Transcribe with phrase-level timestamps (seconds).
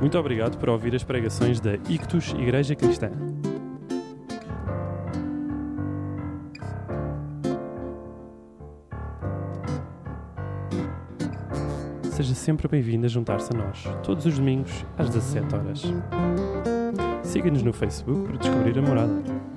[0.00, 3.10] Muito obrigado por ouvir as pregações da Ictus Igreja Cristã.
[12.10, 15.82] Seja sempre bem-vindo a juntar-se a nós, todos os domingos, às 17 horas.
[17.22, 19.49] Siga-nos no Facebook para descobrir a morada.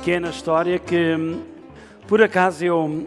[0.00, 1.14] Pequena história que,
[2.08, 3.06] por acaso, eu,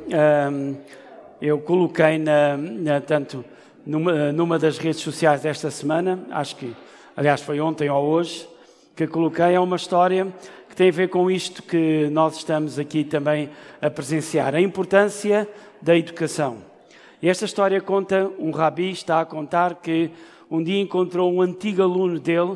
[1.41, 3.43] eu coloquei na, na- tanto
[3.83, 6.71] numa, numa das redes sociais desta semana, acho que,
[7.17, 8.47] aliás, foi ontem ou hoje,
[8.95, 10.27] que coloquei, é uma história
[10.69, 13.49] que tem a ver com isto que nós estamos aqui também
[13.81, 15.49] a presenciar, a importância
[15.81, 16.57] da educação.
[17.23, 20.11] E esta história conta, um rabi está a contar que
[20.49, 22.55] um dia encontrou um antigo aluno dele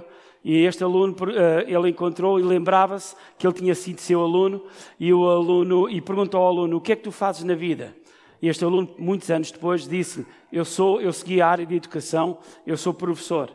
[0.49, 4.63] e este aluno, eh, ele encontrou e lembrava-se que ele tinha sido seu aluno
[4.97, 7.93] e o aluno e perguntou ao aluno: "O que é que tu fazes na vida?"
[8.41, 12.37] E este aluno, muitos anos depois, disse: "Eu sou, eu segui a área de educação,
[12.65, 13.53] eu sou professor."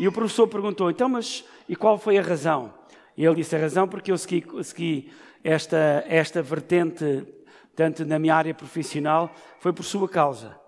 [0.00, 2.72] E o professor perguntou: "Então, mas e qual foi a razão?"
[3.18, 5.12] E ele disse: "A razão porque eu segui, segui
[5.44, 7.22] esta esta vertente
[7.76, 10.59] tanto na minha área profissional foi por sua causa."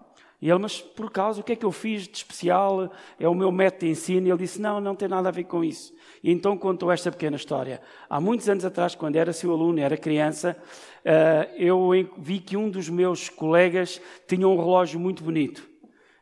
[0.42, 2.92] E ele, mas por causa, o que é que eu fiz de especial?
[3.18, 4.26] É o meu método de ensino?
[4.26, 5.94] E ele disse, não, não tem nada a ver com isso.
[6.22, 7.80] E então contou esta pequena história.
[8.10, 10.56] Há muitos anos atrás, quando era seu aluno, era criança,
[11.04, 15.72] eh, eu vi que um dos meus colegas tinha um relógio muito bonito.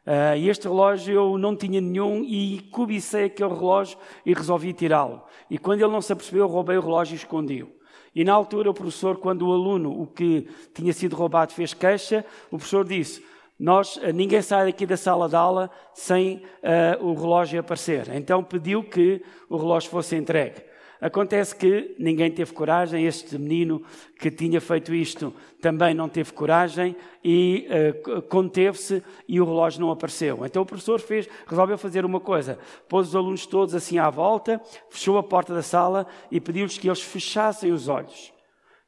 [0.06, 5.22] Ah, e este relógio eu não tinha nenhum e cobicei aquele relógio e resolvi tirá-lo.
[5.48, 7.70] E quando ele não se apercebeu, eu roubei o relógio e escondi-o.
[8.12, 12.24] E na altura o professor, quando o aluno, o que tinha sido roubado, fez queixa,
[12.46, 13.24] o professor disse,
[13.60, 18.08] nós, ah, ninguém sai daqui da sala de aula sem ah, o relógio aparecer.
[18.14, 20.62] Então pediu que o relógio fosse entregue.
[21.00, 23.82] Acontece que ninguém teve coragem, este menino
[24.18, 26.94] que tinha feito isto também não teve coragem
[27.24, 30.44] e eh, c- conteve-se e o relógio não apareceu.
[30.44, 34.60] Então o professor fez, resolveu fazer uma coisa, pôs os alunos todos assim à volta,
[34.90, 38.30] fechou a porta da sala e pediu-lhes que eles fechassem os olhos.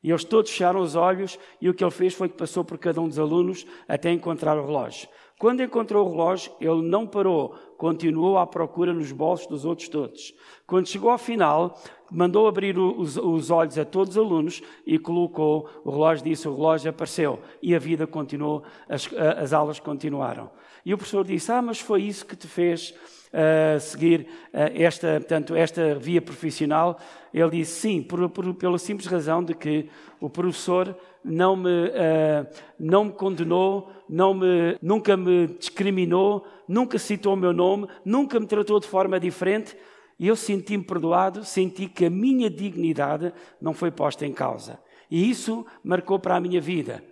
[0.03, 2.77] E eles todos fecharam os olhos e o que ele fez foi que passou por
[2.77, 5.09] cada um dos alunos até encontrar o relógio.
[5.39, 10.35] Quando encontrou o relógio, ele não parou, continuou à procura nos bolsos dos outros todos.
[10.67, 11.77] Quando chegou ao final,
[12.13, 16.55] mandou abrir os, os olhos a todos os alunos e colocou o relógio, disse, o
[16.55, 19.09] relógio apareceu e a vida continuou, as,
[19.39, 20.51] as aulas continuaram.
[20.85, 22.95] E o professor disse, ah, mas foi isso que te fez
[23.33, 26.99] a seguir eh, esta, portanto, esta via profissional,
[27.33, 29.89] ele disse sim, por, por- pela simples razão de que
[30.21, 32.45] o professor não me, eh,
[32.79, 38.47] não me condenou, não me, nunca me discriminou, nunca citou o meu nome, nunca me
[38.47, 39.75] tratou de forma diferente,
[40.23, 44.79] e eu senti-me perdoado, senti que a minha dignidade não foi posta em causa.
[45.11, 47.03] E isso marcou para a minha vida.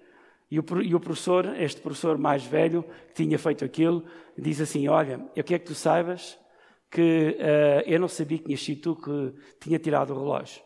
[0.48, 4.04] E o, pro- o professor, este professor mais velho, que tinha feito aquilo,
[4.38, 6.38] diz assim: Olha, eu quero que tu saibas
[6.88, 10.62] que eh, eu não sabia que tinhas sido tu que tinha tirado o relógio.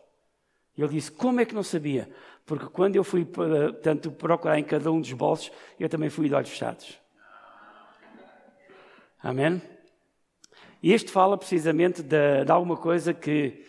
[0.77, 2.07] E ele disse: Como é que não sabia?
[2.45, 6.29] Porque quando eu fui para, tanto procurar em cada um dos bolsos, eu também fui
[6.29, 6.99] de olhos fechados.
[9.23, 9.59] Amém?
[10.85, 13.65] E este fala precisamente de, de alguma coisa que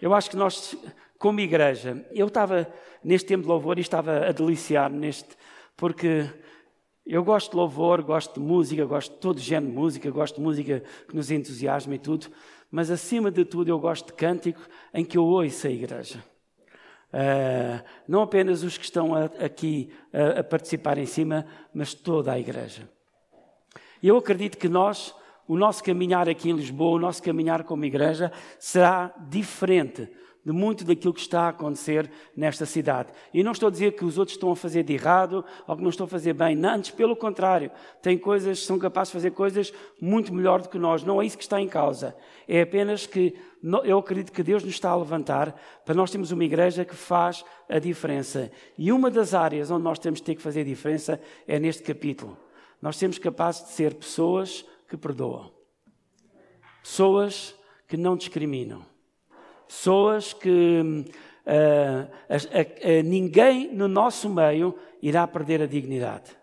[0.00, 0.76] eu acho que nós,
[1.18, 2.72] como igreja, eu estava
[3.02, 5.30] neste tempo de louvor e estava a deliciar neste,
[5.76, 6.30] porque
[7.04, 10.40] eu gosto de louvor, gosto de música, gosto de todo género de música, gosto de
[10.42, 12.28] música que nos entusiasma e tudo,
[12.70, 14.60] mas acima de tudo eu gosto de cântico
[14.94, 16.22] em que eu ouço a igreja.
[17.12, 21.44] Ah, não apenas os que estão a- aqui a, a participar em cima,
[21.74, 22.88] mas toda a igreja.
[24.00, 25.12] Eu acredito que nós,
[25.48, 30.08] o nosso caminhar aqui em Lisboa, o nosso caminhar como igreja, será diferente
[30.48, 33.10] de muito daquilo que está a acontecer nesta cidade.
[33.34, 35.82] E não estou a dizer que os outros estão a fazer de errado ou que
[35.82, 36.56] não estão a fazer bem.
[36.56, 40.78] Não, antes, pelo contrário, têm coisas, são capazes de fazer coisas muito melhor do que
[40.78, 41.02] nós.
[41.02, 42.16] Não é isso que está em causa.
[42.46, 43.34] É apenas que
[43.84, 45.54] eu acredito que Deus nos está a levantar
[45.84, 48.50] para nós termos uma igreja que faz a diferença.
[48.78, 51.82] E uma das áreas onde nós temos de ter que fazer a diferença é neste
[51.82, 52.38] capítulo.
[52.80, 55.50] Nós temos capazes de ser pessoas que perdoam.
[56.82, 57.54] Pessoas
[57.86, 58.82] que não discriminam.
[59.66, 61.04] Pessoas que
[61.46, 66.36] ah, as- a- a- ninguém no nosso meio irá perder a dignidade.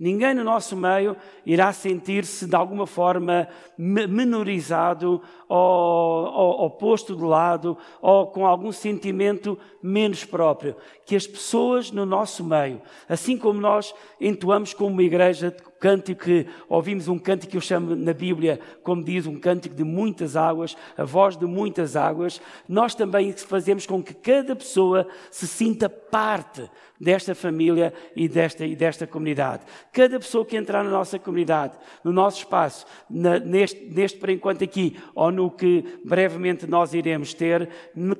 [0.00, 7.16] Ninguém no nosso meio irá sentir-se de alguma forma me- menorizado ou, ou, ou posto
[7.16, 10.76] de lado ou com algum sentimento menos próprio.
[11.04, 16.46] Que as pessoas no nosso meio, assim como nós entoamos como uma igreja cântico que
[16.68, 20.76] ouvimos, um cântico que eu chamo na Bíblia, como diz, um cântico de muitas águas,
[20.96, 26.68] a voz de muitas águas, nós também fazemos com que cada pessoa se sinta parte
[27.00, 29.64] desta família e desta, e desta comunidade.
[29.92, 34.64] Cada pessoa que entrar na nossa comunidade, no nosso espaço, na, neste, neste por enquanto
[34.64, 37.68] aqui, ou no que brevemente nós iremos ter,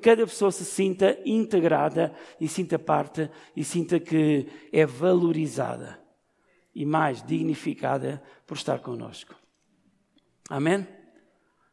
[0.00, 6.07] cada pessoa se sinta integrada e sinta parte e sinta que é valorizada
[6.78, 9.34] e mais dignificada por estar connosco.
[10.48, 10.86] Amém?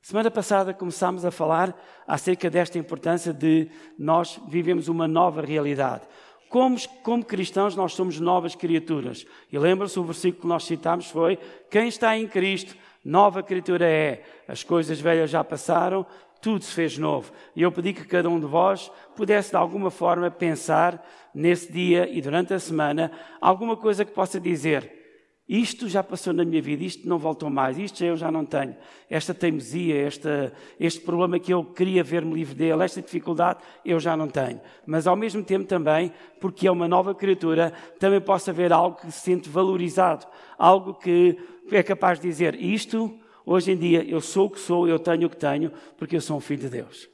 [0.02, 3.70] Semana passada começámos a falar acerca desta importância de
[4.00, 6.08] nós vivemos uma nova realidade.
[6.50, 9.28] Como, como cristãos, nós somos novas criaturas.
[9.52, 11.38] E lembra-se, o versículo que nós citámos foi:
[11.70, 14.24] Quem está em Cristo, nova criatura é.
[14.48, 16.04] As coisas velhas já passaram,
[16.46, 17.32] tudo se fez novo.
[17.56, 21.04] E eu pedi que cada um de vós pudesse, de alguma forma, pensar
[21.34, 23.12] nesse dia e durante a semana
[23.42, 25.06] alguma coisa que possa dizer
[25.48, 28.76] isto já passou na minha vida, isto não voltou mais, isto eu já não tenho.
[29.08, 34.18] Esta teimosia, esta, este problema que eu queria ver-me livre dele, esta dificuldade, eu já
[34.18, 34.60] não tenho.
[34.88, 36.12] Mas ao mesmo tempo também,
[36.42, 40.26] porque é uma nova criatura, também posso haver algo que se sente valorizado,
[40.58, 41.38] algo que
[41.72, 43.16] é capaz de dizer: isto,
[43.46, 46.22] hoje em dia, eu sou o que sou, eu tenho o que tenho, porque eu
[46.22, 47.10] sou um filho de Deus.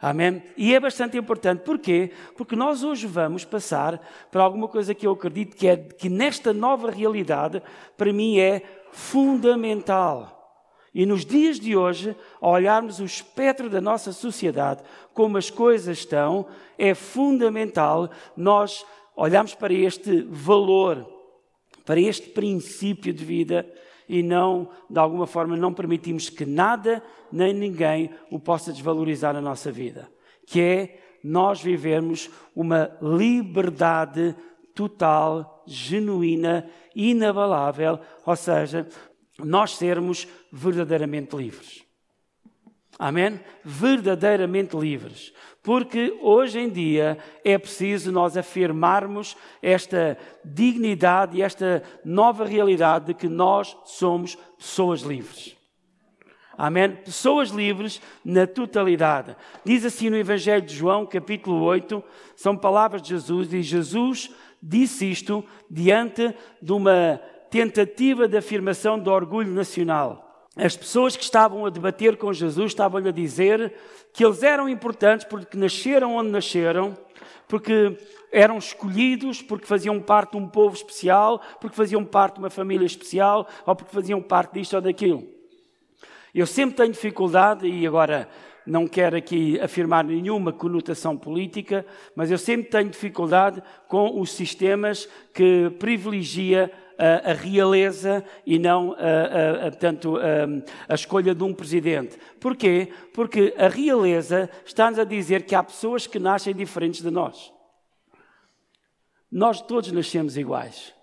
[0.00, 0.42] Amém?
[0.54, 1.60] E é bastante importante.
[1.60, 2.10] Porquê?
[2.36, 3.98] Porque nós hoje vamos passar
[4.30, 7.62] para alguma coisa que eu acredito que é que nesta nova realidade,
[7.96, 8.62] para mim, é
[8.92, 10.34] fundamental.
[10.94, 14.82] E nos dias de hoje, olharmos o espectro da nossa sociedade,
[15.14, 16.46] como as coisas estão,
[16.76, 18.84] é fundamental nós
[19.16, 21.08] olharmos para este valor,
[21.84, 23.66] para este princípio de vida
[24.08, 27.02] e não, de alguma forma, não permitimos que nada
[27.32, 30.08] nem ninguém o possa desvalorizar na nossa vida.
[30.46, 34.34] Que é nós vivermos uma liberdade
[34.74, 38.86] total, genuína, inabalável, ou seja,
[39.38, 41.83] nós sermos verdadeiramente livres.
[42.98, 43.40] Amém?
[43.64, 45.32] Verdadeiramente livres.
[45.62, 53.14] Porque hoje em dia é preciso nós afirmarmos esta dignidade e esta nova realidade de
[53.14, 55.56] que nós somos pessoas livres.
[56.56, 56.92] Amém?
[56.92, 59.34] Pessoas livres na totalidade.
[59.64, 62.02] Diz assim no Evangelho de João, capítulo 8,
[62.36, 64.30] são palavras de Jesus, e Jesus
[64.62, 67.20] disse isto diante de uma
[67.50, 70.33] tentativa de afirmação do orgulho nacional.
[70.56, 73.74] As pessoas que estavam a debater com Jesus estavam-lhe a dizer
[74.12, 76.96] que eles eram importantes porque nasceram onde nasceram,
[77.48, 77.98] porque
[78.30, 82.86] eram escolhidos, porque faziam parte de um povo especial, porque faziam parte de uma família
[82.86, 85.26] especial, ou porque faziam parte disto ou daquilo.
[86.32, 88.28] Eu sempre tenho dificuldade, e agora
[88.66, 91.84] não quero aqui afirmar nenhuma conotação política,
[92.14, 99.66] mas eu sempre tenho dificuldade com os sistemas que privilegia a, realeza e não a,
[99.66, 100.16] a, tanto
[100.88, 102.18] a, escolha de um presidente.
[102.40, 102.92] Porquê?
[103.12, 107.52] Porque a realeza está-nos a dizer que há pessoas que nascem diferentes de nós.
[109.30, 110.94] Nós todos nascemos iguais.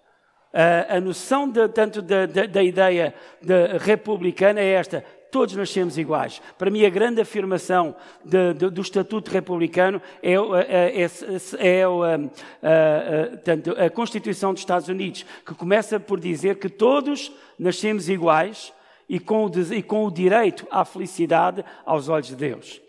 [0.54, 6.42] A, noção de, tanto da, da, ideia de republicana é esta: todos nascemos iguais.
[6.58, 11.84] Para mim, a grande afirmação de, de, do Estatuto Republicano é, é, é, é
[13.80, 18.74] a, a Constituição dos Estados Unidos, que começa por dizer que todos nascemos iguais
[19.08, 22.82] e com, o, e com o direito à felicidade aos olhos de Deus.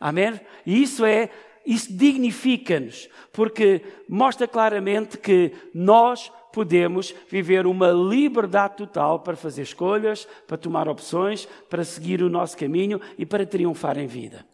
[0.00, 0.40] Amém?
[0.64, 1.28] E isso é
[1.64, 10.26] isso dignifica-nos, porque mostra claramente que nós podemos viver uma liberdade total para fazer escolhas,
[10.46, 14.44] para tomar opções, para seguir o nosso caminho e para triunfar em vida.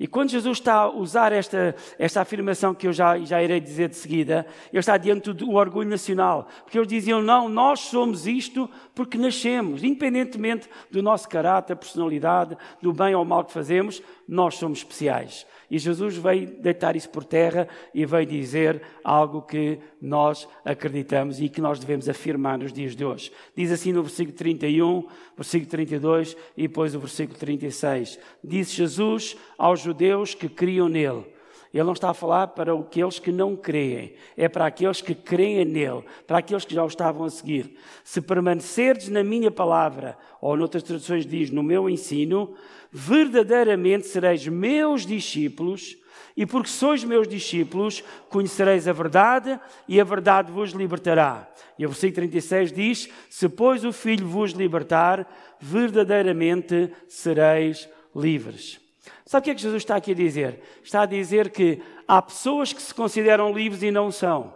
[0.00, 3.88] E quando Jesus está a usar esta, esta afirmação que eu já, já irei dizer
[3.88, 6.46] de seguida, ele está diante do orgulho nacional.
[6.62, 12.92] Porque eles diziam, não, nós somos isto porque nascemos, independentemente do nosso caráter, personalidade, do
[12.92, 15.44] bem ou mal que fazemos, nós somos especiais.
[15.70, 21.48] E Jesus veio deitar isso por terra e veio dizer algo que nós acreditamos e
[21.48, 23.30] que nós devemos afirmar nos dias de hoje.
[23.54, 25.06] Diz assim no versículo 31,
[25.36, 28.18] versículo 32 e depois o versículo 36.
[28.42, 31.37] Disse Jesus aos judeus que criam nele.
[31.78, 35.64] Ele não está a falar para aqueles que não creem, é para aqueles que creem
[35.64, 37.78] nele, para aqueles que já o estavam a seguir.
[38.02, 42.54] Se permanecerdes na minha palavra, ou noutras traduções diz no meu ensino,
[42.90, 45.96] verdadeiramente sereis meus discípulos,
[46.36, 51.48] e porque sois meus discípulos, conhecereis a verdade, e a verdade vos libertará.
[51.78, 55.28] E o versículo 36 diz: Se, pois, o Filho vos libertar,
[55.60, 58.87] verdadeiramente sereis livres.
[59.24, 60.60] Sabe o que é que Jesus está aqui a dizer?
[60.82, 64.54] Está a dizer que há pessoas que se consideram livres e não são.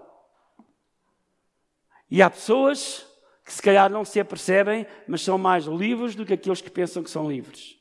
[2.11, 3.07] E há pessoas
[3.45, 7.03] que se calhar não se apercebem, mas são mais livres do que aqueles que pensam
[7.03, 7.79] que são livres.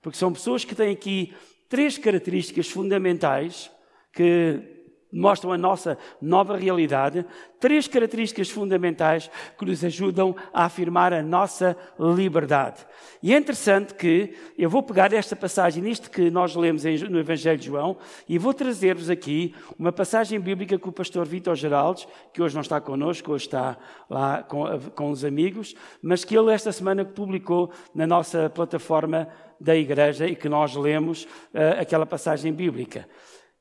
[0.00, 1.34] Porque são pessoas que têm aqui
[1.68, 3.70] três características fundamentais
[4.12, 4.75] que
[5.16, 7.24] mostram a nossa nova realidade,
[7.58, 12.86] três características fundamentais que nos ajudam a afirmar a nossa liberdade.
[13.22, 17.58] E é interessante que eu vou pegar esta passagem, nisto que nós lemos no Evangelho
[17.58, 17.96] de João,
[18.28, 22.62] e vou trazer-vos aqui uma passagem bíblica que o pastor Vitor Geraldes, que hoje não
[22.62, 23.76] está connosco, hoje está
[24.10, 29.74] lá com, com os amigos, mas que ele esta semana publicou na nossa plataforma da
[29.74, 33.08] igreja e que nós lemos uh, aquela passagem bíblica.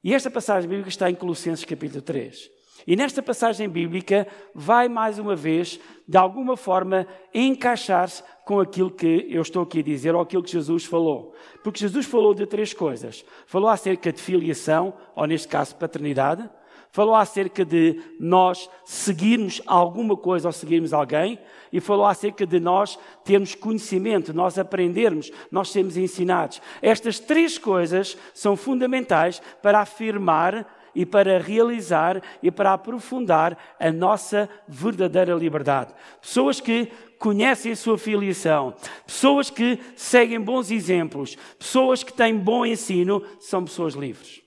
[0.05, 2.51] E esta passagem bíblica está em Colossenses capítulo 3.
[2.85, 9.25] E nesta passagem bíblica vai mais uma vez, de alguma forma, encaixar-se com aquilo que
[9.27, 11.33] eu estou aqui a dizer ou aquilo que Jesus falou.
[11.63, 13.25] Porque Jesus falou de três coisas.
[13.47, 16.47] Falou acerca de filiação, ou neste caso paternidade.
[16.95, 21.37] Falou acerca de nós seguirmos alguma coisa ou seguirmos alguém.
[21.69, 26.61] E falou acerca de nós termos conhecimento, nós aprendermos, nós sermos ensinados.
[26.81, 34.49] Estas três coisas são fundamentais para afirmar e para realizar e para aprofundar a nossa
[34.65, 35.93] verdadeira liberdade.
[36.21, 38.73] Pessoas que conhecem a sua filiação,
[39.05, 44.41] pessoas que seguem bons exemplos, pessoas que têm bom ensino, são pessoas livres.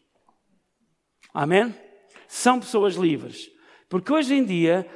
[1.35, 1.88] Amém?
[2.29, 3.51] São pessoas livres.
[3.89, 4.87] Porque hoje em dia,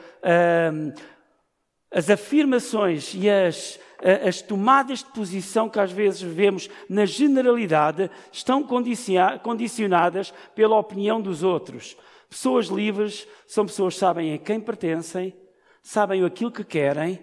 [1.90, 3.80] as afirmações e as,
[4.28, 11.42] as tomadas de posição que às vezes vemos na generalidade estão condicionadas pela opinião dos
[11.42, 11.96] outros.
[12.28, 15.34] Pessoas livres são pessoas que sabem a quem pertencem,
[15.82, 17.18] sabem aquilo que querem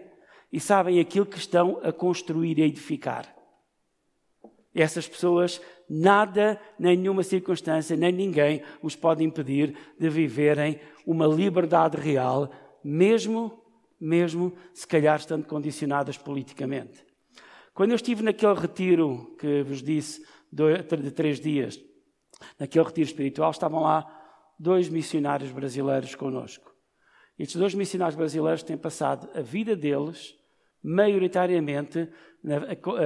[0.52, 3.39] e sabem aquilo que estão a construir e a edificar.
[4.82, 5.60] Essas pessoas,
[5.90, 12.50] nada, nenhuma circunstância, nem ninguém os pode impedir de viverem uma liberdade real,
[12.82, 13.62] mesmo,
[14.00, 17.06] mesmo se calhar estando condicionadas politicamente.
[17.74, 21.78] Quando eu estive naquele retiro que vos disse de três dias,
[22.58, 24.06] naquele retiro espiritual, estavam lá
[24.58, 26.74] dois missionários brasileiros conosco.
[27.38, 30.36] Estes dois missionários brasileiros têm passado a vida deles,
[30.82, 32.08] maioritariamente,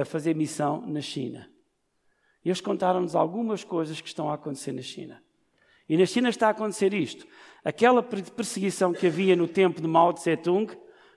[0.00, 1.52] a fazer missão na China.
[2.44, 5.22] E eles contaram-nos algumas coisas que estão a acontecer na China.
[5.88, 7.26] E na China está a acontecer isto.
[7.64, 10.70] Aquela perseguição que havia no tempo de Mao Tse-tung,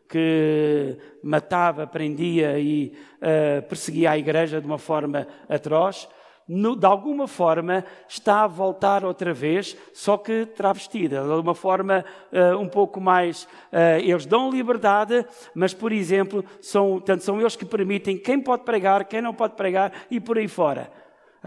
[0.08, 6.08] que matava, prendia e uh, perseguia a igreja de uma forma atroz,
[6.48, 12.06] no, de alguma forma está a voltar outra vez, só que travestida, de uma forma
[12.32, 13.44] uh, um pouco mais.
[13.44, 18.64] Uh, eles dão liberdade, mas, por exemplo, são, tanto são eles que permitem quem pode
[18.64, 20.90] pregar, quem não pode pregar e por aí fora.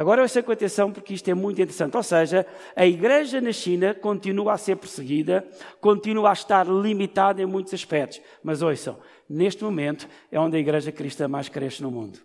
[0.01, 1.95] Agora com atenção porque isto é muito interessante.
[1.95, 5.47] Ou seja, a igreja na China continua a ser perseguida,
[5.79, 8.19] continua a estar limitada em muitos aspectos.
[8.43, 12.19] Mas ouçam, neste momento é onde a igreja cristã mais cresce no mundo.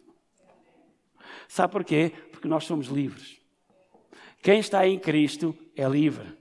[1.50, 2.14] Sabe porquê?
[2.32, 3.42] Porque nós somos livres.
[4.42, 6.34] Quem está em Cristo é livre.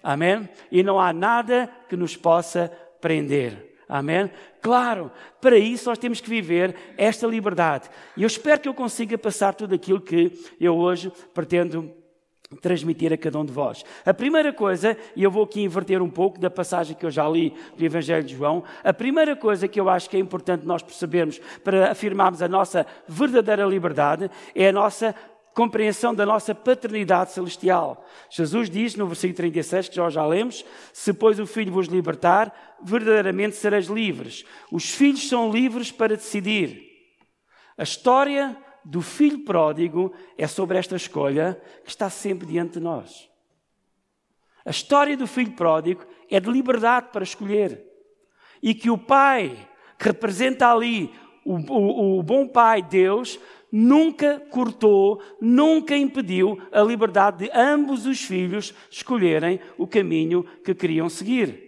[0.00, 0.48] Amém?
[0.70, 2.68] E não há nada que nos possa
[3.00, 3.67] prender.
[3.88, 4.30] Amém?
[4.60, 7.88] Claro, para isso nós temos que viver esta liberdade.
[8.16, 11.90] E eu espero que eu consiga passar tudo aquilo que eu hoje pretendo
[12.60, 13.84] transmitir a cada um de vós.
[14.04, 17.28] A primeira coisa, e eu vou aqui inverter um pouco da passagem que eu já
[17.28, 20.82] li do Evangelho de João, a primeira coisa que eu acho que é importante nós
[20.82, 25.14] percebermos para afirmarmos a nossa verdadeira liberdade é a nossa
[25.58, 28.06] compreensão da nossa paternidade celestial.
[28.30, 32.78] Jesus diz no versículo 36, que nós já lemos: Se, pois, o Filho vos libertar,
[32.80, 34.44] verdadeiramente sereis livres.
[34.70, 36.80] Os filhos são livres para decidir.
[37.76, 43.28] A história do filho pródigo é sobre esta escolha que está sempre diante de nós.
[44.64, 47.84] A história do filho pródigo é de liberdade para escolher.
[48.62, 51.12] E que o pai, que representa ali
[51.48, 53.40] o, o, o bom pai, Deus,
[53.72, 61.08] nunca cortou, nunca impediu a liberdade de ambos os filhos escolherem o caminho que queriam
[61.08, 61.66] seguir.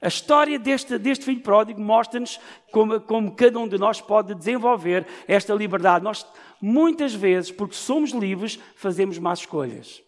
[0.00, 5.06] A história deste, deste filho pródigo mostra-nos como, como, cada um de nós pode desenvolver
[5.26, 6.04] esta liberdade.
[6.04, 6.24] Nós,
[6.60, 10.00] muitas vezes, porque somos livres, fazemos más escolhas.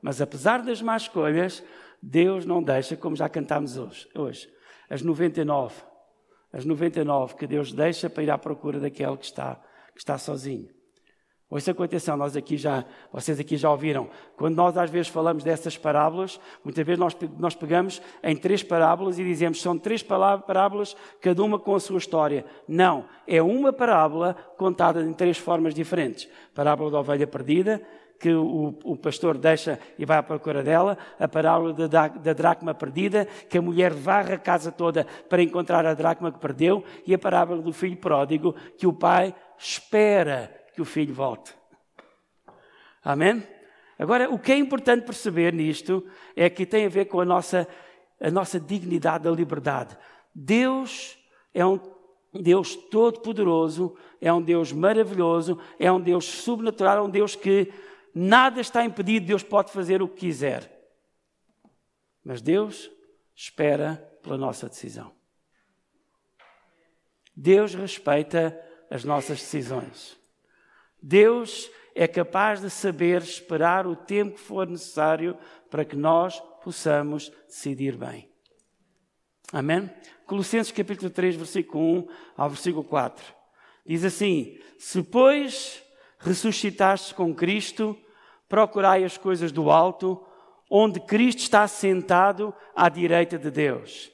[0.00, 1.64] Mas apesar das más escolhas,
[2.00, 4.48] Deus não deixa, como já cantámos hoje, hoje
[4.88, 5.93] as 99
[6.54, 9.56] as 99 que Deus deixa para ir à procura daquele que está,
[9.92, 10.68] que está sozinho.
[11.50, 14.08] Ouça com atenção, nós aqui já, vocês aqui já ouviram.
[14.36, 19.18] Quando nós às vezes falamos dessas parábolas, muitas vezes nós, nós pegamos em três parábolas
[19.18, 22.44] e dizemos são três parábolas, cada uma com a sua história.
[22.68, 26.28] Não, é uma parábola contada em três formas diferentes.
[26.54, 27.82] Parábola da ovelha perdida,
[28.24, 32.72] que o, o, pastor deixa e vai à procura dela, a parábola da, da, dracma
[32.72, 37.12] perdida, que a mulher varra a casa toda para encontrar a dracma que perdeu, e
[37.12, 41.54] a parábola do filho pródigo, que o pai espera que o filho volte.
[43.04, 43.46] Amém?
[43.98, 46.02] Agora, o que é importante perceber nisto
[46.34, 47.68] é que tem a ver com a nossa,
[48.18, 49.98] a nossa dignidade da liberdade.
[50.34, 51.18] Deus
[51.52, 51.78] é um
[52.32, 57.70] Deus todo-poderoso, é um Deus maravilhoso, é um Deus sobrenatural, é um Deus que
[58.14, 60.70] nada está impedido, Deus pode fazer o que quiser.
[62.24, 62.90] Mas Deus
[63.34, 65.12] espera pela nossa decisão.
[67.36, 68.58] Deus respeita
[68.90, 70.16] as nossas decisões.
[71.02, 75.36] Deus é capaz de saber esperar o tempo que for necessário
[75.70, 78.30] para que nós possamos decidir bem.
[79.52, 79.90] Amém?
[80.26, 83.24] Colossenses capítulo 3, versículo 1 ao versículo 4.
[83.86, 85.82] Diz assim: Se, pois,
[86.18, 87.96] ressuscitastes com Cristo,
[88.48, 90.22] procurai as coisas do alto,
[90.70, 94.10] onde Cristo está sentado à direita de Deus.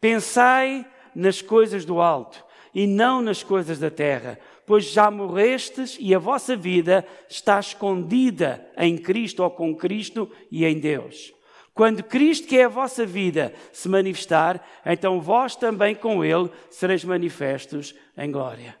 [0.00, 6.14] Pensai nas coisas do alto e não nas coisas da terra pois já morrestes e
[6.14, 11.32] a vossa vida está escondida em Cristo ou com Cristo e em Deus.
[11.74, 17.04] Quando Cristo, que é a vossa vida, se manifestar, então vós também com Ele sereis
[17.04, 18.78] manifestos em glória.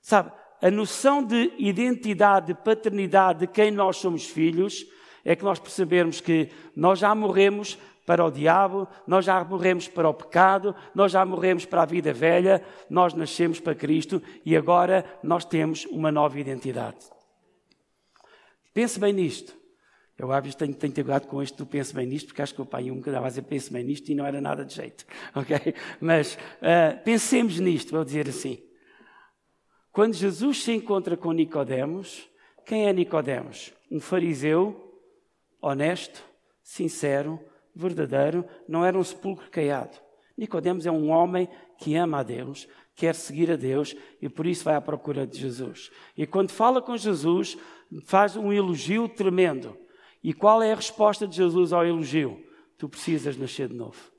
[0.00, 4.86] Sabe, a noção de identidade, de paternidade de quem nós somos filhos,
[5.24, 10.08] é que nós percebemos que nós já morremos para o diabo, nós já morremos para
[10.08, 15.04] o pecado, nós já morremos para a vida velha, nós nascemos para Cristo e agora
[15.22, 16.98] nós temos uma nova identidade.
[18.72, 19.56] Pense bem nisto.
[20.18, 22.62] Eu, às vezes, tenho, tenho ter com isto do pense bem nisto, porque acho que
[22.62, 25.04] o pai um dava a dizer pense bem nisto e não era nada de jeito.
[25.34, 25.74] Ok?
[26.00, 28.65] Mas uh, pensemos nisto, vou dizer assim.
[29.96, 32.28] Quando Jesus se encontra com Nicodemos,
[32.66, 33.72] quem é Nicodemos?
[33.90, 35.00] Um fariseu
[35.58, 36.22] honesto,
[36.62, 37.40] sincero,
[37.74, 39.96] verdadeiro, não era um sepulcro caiado.
[40.36, 44.64] Nicodemos é um homem que ama a Deus, quer seguir a Deus e por isso
[44.64, 45.90] vai à procura de Jesus.
[46.14, 47.56] E quando fala com Jesus,
[48.04, 49.78] faz um elogio tremendo.
[50.22, 52.38] E qual é a resposta de Jesus ao elogio?
[52.76, 54.12] Tu precisas nascer de novo.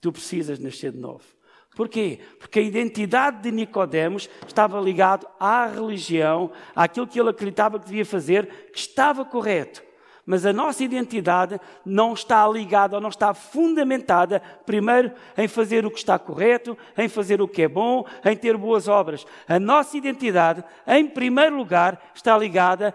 [0.00, 1.35] Tu precisas nascer de novo.
[1.76, 2.20] Porquê?
[2.40, 8.06] Porque a identidade de Nicodemos estava ligado à religião, àquilo que ele acreditava que devia
[8.06, 9.82] fazer, que estava correto.
[10.24, 15.90] Mas a nossa identidade não está ligada ou não está fundamentada, primeiro, em fazer o
[15.90, 19.26] que está correto, em fazer o que é bom, em ter boas obras.
[19.46, 22.94] A nossa identidade, em primeiro lugar, está ligada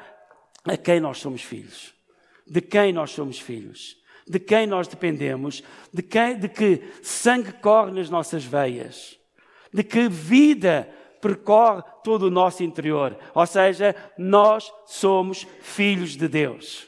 [0.65, 1.93] a quem nós somos filhos.
[2.47, 4.00] De quem nós somos filhos.
[4.31, 5.61] De quem nós dependemos.
[5.93, 9.19] De, quem, de que sangue corre nas nossas veias.
[9.73, 10.87] De que vida
[11.21, 13.17] percorre todo o nosso interior.
[13.35, 16.87] Ou seja, nós somos filhos de Deus.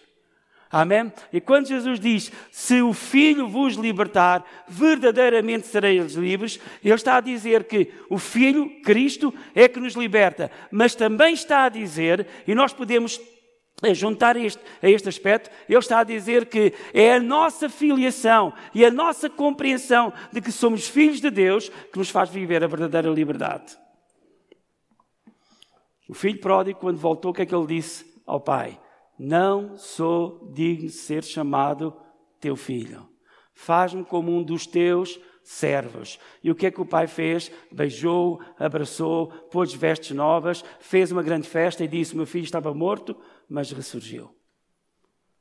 [0.72, 1.12] Amém?
[1.34, 7.22] E quando Jesus diz, se o Filho vos libertar, verdadeiramente sereis livres, Ele está a
[7.22, 10.50] dizer que o Filho, Cristo, é que nos liberta.
[10.72, 13.20] Mas também está a dizer, e nós podemos
[13.94, 18.86] juntar este, a este aspecto, Ele está a dizer que é a nossa filiação e
[18.86, 23.10] a nossa compreensão de que somos filhos de Deus que nos faz viver a verdadeira
[23.10, 23.78] liberdade.
[26.08, 28.80] O filho pródigo, quando voltou, o que é que ele disse ao pai?
[29.18, 31.96] Não sou digno de ser chamado
[32.40, 33.08] teu filho.
[33.54, 36.20] Faz-me como um dos teus servos.
[36.44, 37.52] E o que é que o pai fez?
[37.72, 43.16] Beijou, abraçou, pôs vestes novas, fez uma grande festa e disse: Meu filho estava morto,
[43.54, 44.36] mas ressurgiu.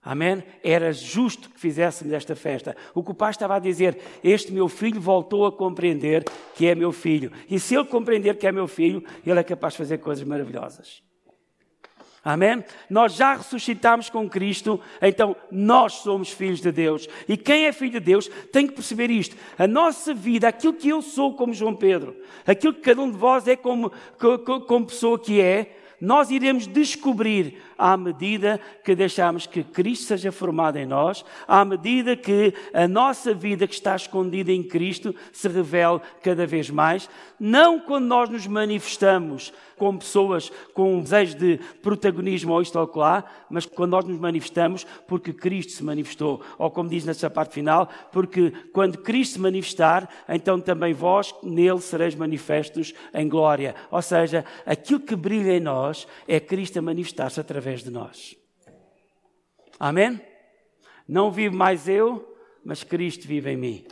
[0.02, 0.44] Amém?
[0.62, 2.76] Era justo que fizéssemos esta festa.
[2.92, 6.22] O que o pai estava a dizer, este meu filho voltou a compreender
[6.54, 7.32] que é meu filho.
[7.48, 11.02] E se ele compreender que é meu filho, ele é capaz de fazer coisas maravilhosas.
[12.22, 12.62] Amém?
[12.90, 17.08] Nós já ressuscitamos com Cristo, então nós somos filhos de Deus.
[17.26, 19.36] E quem é filho de Deus tem que perceber isto.
[19.58, 22.14] A nossa vida, aquilo que eu sou como João Pedro,
[22.46, 23.90] aquilo que cada um de vós é como,
[24.66, 30.76] como, pessoa que é, nós iremos descobrir à medida que deixamos que Cristo seja formado
[30.76, 36.00] em nós, à medida que a nossa vida que está escondida em Cristo se revele
[36.20, 42.52] cada vez mais, não quando nós nos manifestamos com pessoas com um desejo de protagonismo
[42.52, 46.40] ou isto ou lá, mas quando nós nos manifestamos, porque Cristo se manifestou.
[46.56, 51.80] Ou como diz nessa parte final, porque quando Cristo se manifestar, então também vós nele
[51.80, 53.74] sereis manifestos em glória.
[53.90, 55.60] Ou seja, aquilo que brilha em
[55.92, 58.34] nós é Cristo a manifestar-se através de nós.
[59.78, 60.20] Amém?
[61.06, 63.86] Não vivo mais eu, mas Cristo vive em mim.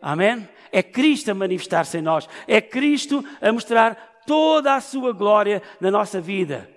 [0.00, 0.48] Amém?
[0.70, 2.28] É Cristo a manifestar-se em nós.
[2.46, 6.70] É Cristo a mostrar toda a sua glória na nossa vida.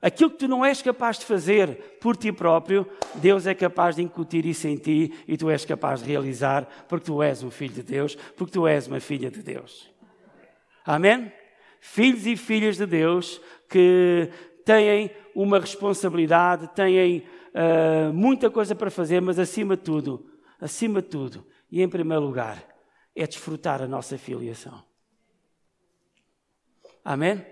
[0.00, 4.02] Aquilo que tu não és capaz de fazer por ti próprio, Deus é capaz de
[4.02, 7.74] incutir isso em ti e tu és capaz de realizar, porque tu és um filho
[7.74, 9.92] de Deus, porque tu és uma filha de Deus.
[10.86, 11.30] Amém?
[11.80, 14.30] Filhos e filhas de Deus que
[14.64, 21.08] têm uma responsabilidade, têm uh, muita coisa para fazer, mas acima de tudo, acima de
[21.08, 22.62] tudo, e em primeiro lugar,
[23.14, 24.84] é desfrutar a nossa filiação.
[27.04, 27.44] Amém?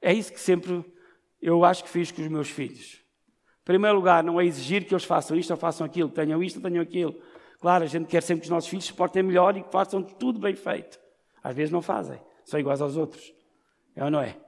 [0.00, 0.84] É isso que sempre
[1.40, 3.00] eu acho que fiz com os meus filhos.
[3.62, 6.56] Em primeiro lugar, não é exigir que eles façam isto ou façam aquilo, tenham isto
[6.56, 7.14] ou tenham aquilo.
[7.60, 10.02] Claro, a gente quer sempre que os nossos filhos se portem melhor e que façam
[10.02, 10.98] tudo bem feito.
[11.42, 13.32] Às vezes não fazem, são iguais aos outros.
[13.94, 14.38] É ou não é?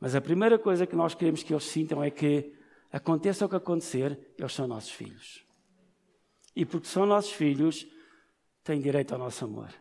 [0.00, 2.52] Mas a primeira coisa que nós queremos que eles sintam é que,
[2.92, 5.44] aconteça o que acontecer, eles são nossos filhos.
[6.54, 7.86] E porque são nossos filhos,
[8.62, 9.72] têm direito ao nosso amor,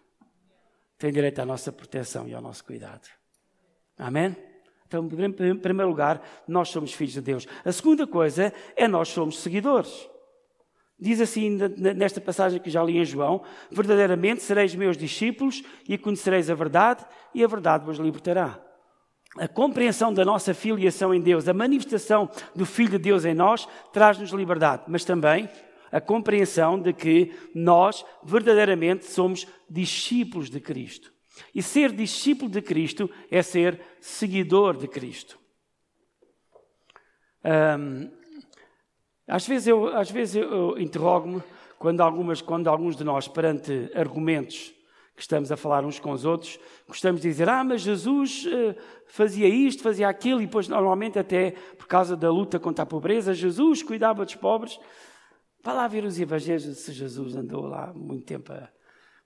[0.97, 3.07] têm direito à nossa proteção e ao nosso cuidado.
[3.97, 4.35] Amém?
[4.87, 7.47] Então, em primeiro lugar, nós somos filhos de Deus.
[7.63, 10.09] A segunda coisa é nós somos seguidores.
[11.01, 16.49] Diz assim nesta passagem que já li em João: Verdadeiramente sereis meus discípulos e conhecereis
[16.49, 18.61] a verdade, e a verdade vos libertará
[19.37, 23.67] a compreensão da nossa filiação em Deus, a manifestação do Filho de Deus em nós,
[23.93, 25.49] traz-nos liberdade, mas também
[25.91, 31.11] a compreensão de que nós verdadeiramente somos discípulos de Cristo.
[31.55, 35.39] E ser discípulo de Cristo é ser seguidor de Cristo.
[39.27, 41.41] Às vezes eu, às vezes eu, interrogo-me
[41.77, 44.73] quando, algumas, quando alguns de nós, perante argumentos
[45.15, 48.75] que estamos a falar uns com os outros, gostamos de dizer, ah, mas Jesus uh,
[49.07, 53.33] fazia isto, fazia aquilo, e depois normalmente até por causa da luta contra a pobreza,
[53.33, 54.79] Jesus cuidava dos pobres.
[55.63, 58.51] Vá lá ver os evangelhos se Jesus andou lá muito tempo.
[58.51, 58.69] A...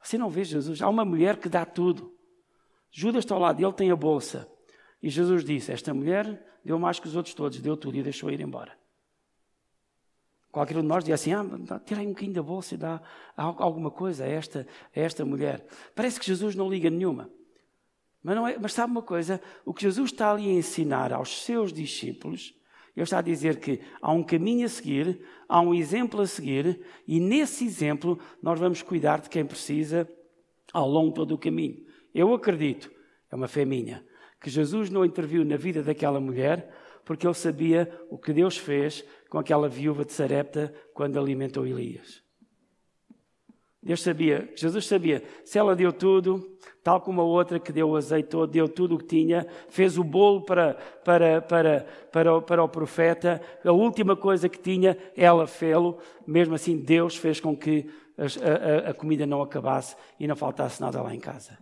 [0.02, 0.82] Você não vê Jesus?
[0.82, 2.14] Há uma mulher que dá tudo.
[2.92, 4.50] Judas está ao lado dele, tem a bolsa.
[5.02, 8.30] E Jesus disse, esta mulher deu mais que os outros todos, deu tudo e deixou
[8.30, 8.74] ir embora.
[10.56, 11.46] Qualquer um de nós diz assim: ah,
[11.86, 13.02] tira aí um bocadinho da bolsa e dá
[13.36, 14.66] alguma coisa a esta,
[14.96, 15.68] a esta mulher.
[15.94, 17.30] Parece que Jesus não liga nenhuma.
[18.24, 19.42] Mas, não é, mas sabe uma coisa?
[19.66, 22.56] O que Jesus está ali a ensinar aos seus discípulos,
[22.96, 26.80] ele está a dizer que há um caminho a seguir, há um exemplo a seguir,
[27.06, 30.10] e nesse exemplo nós vamos cuidar de quem precisa
[30.72, 31.86] ao longo todo o caminho.
[32.14, 32.90] Eu acredito,
[33.30, 34.06] é uma fé minha,
[34.40, 36.74] que Jesus não interviu na vida daquela mulher
[37.06, 42.26] porque ele sabia o que Deus fez com aquela viúva de Sarepta quando alimentou Elias.
[43.82, 47.96] Deus sabia, Jesus sabia, se ela deu tudo, tal como a outra que deu o
[47.96, 52.64] azeite todo, deu tudo o que tinha, fez o bolo para, para, para, para, para
[52.64, 57.88] o profeta, a última coisa que tinha, ela fê-lo, mesmo assim Deus fez com que
[58.18, 61.56] a, a, a comida não acabasse e não faltasse nada lá em casa.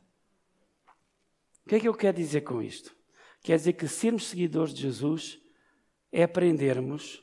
[1.65, 2.95] O que é que eu quero dizer com isto?
[3.43, 5.37] Quer dizer que sermos seguidores de Jesus
[6.11, 7.21] é aprendermos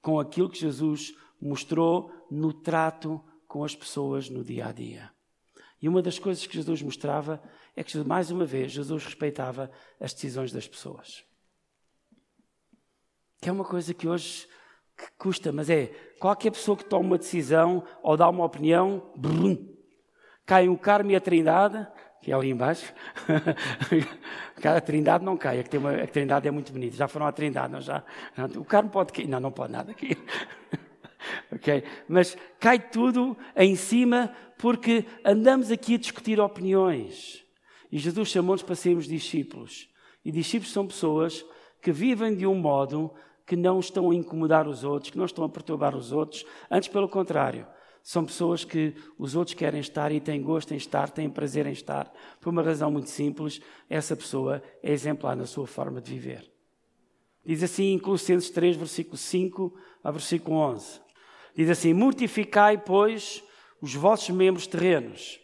[0.00, 5.10] com aquilo que Jesus mostrou no trato com as pessoas no dia a dia.
[5.82, 7.42] E uma das coisas que Jesus mostrava
[7.74, 11.24] é que, mais uma vez, Jesus respeitava as decisões das pessoas.
[13.40, 14.48] Que é uma coisa que hoje
[14.96, 15.86] que custa, mas é
[16.18, 19.76] qualquer pessoa que toma uma decisão ou dá uma opinião, brum,
[20.46, 21.86] cai o Carmo e a Trindade,
[22.22, 22.92] que é ali embaixo.
[24.64, 26.96] a Trindade não cai, uma, a Trindade é muito bonita.
[26.96, 28.02] Já foram à Trindade, não já?
[28.56, 29.28] O carro pode cair.
[29.28, 30.16] Não, não pode nada aqui.
[31.52, 31.84] ok?
[32.08, 37.44] Mas cai tudo em cima porque andamos aqui a discutir opiniões.
[37.90, 39.88] E Jesus chamou-nos para sermos discípulos.
[40.24, 41.44] E discípulos são pessoas
[41.80, 43.12] que vivem de um modo
[43.46, 46.44] que não estão a incomodar os outros, que não estão a perturbar os outros.
[46.68, 47.66] Antes, pelo contrário,
[48.06, 51.72] são pessoas que os outros querem estar e têm gosto em estar, têm prazer em
[51.72, 52.08] estar.
[52.40, 56.48] Por uma razão muito simples, essa pessoa é exemplar na sua forma de viver.
[57.44, 61.00] Diz assim em Colossenses 3, versículo 5 a versículo 11.
[61.56, 63.42] Diz assim: Mortificai, pois,
[63.82, 65.40] os vossos membros terrenos.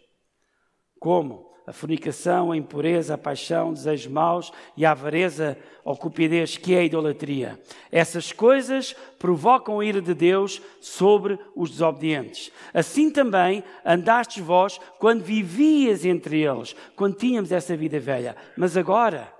[1.00, 1.51] Como?
[1.66, 6.80] A fornicação, a impureza, a paixão, desejos maus e a avareza ou cupidez, que é
[6.80, 7.60] a idolatria.
[7.90, 12.50] Essas coisas provocam a ira de Deus sobre os desobedientes.
[12.74, 18.36] Assim também andastes vós quando vivias entre eles, quando tínhamos essa vida velha.
[18.56, 19.32] Mas agora,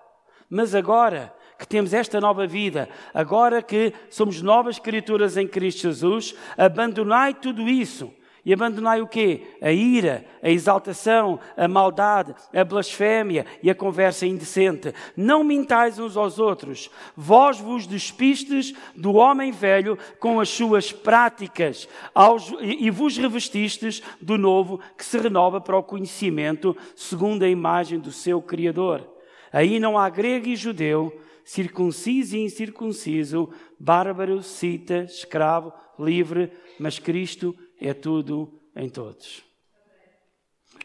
[0.48, 6.34] mas agora, que temos esta nova vida, agora que somos novas criaturas em Cristo Jesus,
[6.56, 8.12] abandonai tudo isso
[8.44, 9.42] e abandonai o quê?
[9.60, 14.92] A ira, a exaltação, a maldade, a blasfémia e a conversa indecente.
[15.16, 16.90] Não mintais uns aos outros.
[17.16, 24.36] Vós vos despistes do homem velho com as suas práticas aos, e vos revestistes do
[24.36, 29.08] novo que se renova para o conhecimento segundo a imagem do seu Criador.
[29.52, 36.50] Aí não há grego e judeu, circunciso e incircunciso, bárbaro, cita, escravo, livre,
[36.80, 37.54] mas Cristo
[37.92, 39.44] tudo em todos.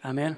[0.01, 0.35] Amém?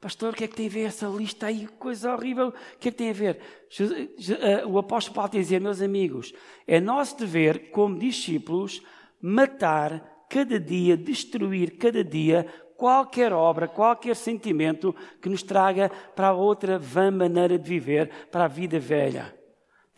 [0.00, 1.66] Pastor, o que é que tem a ver essa lista aí?
[1.66, 2.48] Coisa horrível.
[2.48, 3.38] O que é que tem a ver?
[3.78, 6.32] Eh, o apóstolo Paulo dizer, meus amigos,
[6.66, 8.82] é nosso dever, como discípulos,
[9.20, 12.46] matar cada dia, destruir cada dia
[12.78, 18.44] qualquer obra, qualquer sentimento que nos traga para a outra vã maneira de viver, para
[18.44, 19.38] a vida velha.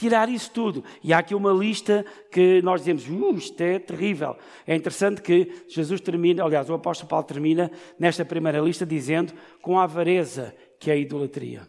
[0.02, 0.82] Tirar isso tudo.
[1.00, 4.36] E há aqui uma lista que nós dizemos, uh, isto é terrível.
[4.66, 9.78] É interessante que Jesus termina, aliás, o apóstolo Paulo termina nesta primeira lista dizendo com
[9.78, 11.68] a avareza, que é a idolatria.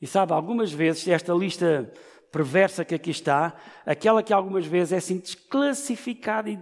[0.00, 1.92] E sabe, algumas vezes esta lista
[2.30, 6.60] perversa que aqui está, aquela que algumas vezes é assim desclassificada e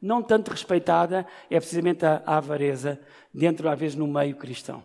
[0.00, 2.98] não tanto respeitada, é precisamente a, a avareza
[3.34, 4.82] dentro, às vezes, no meio cristão.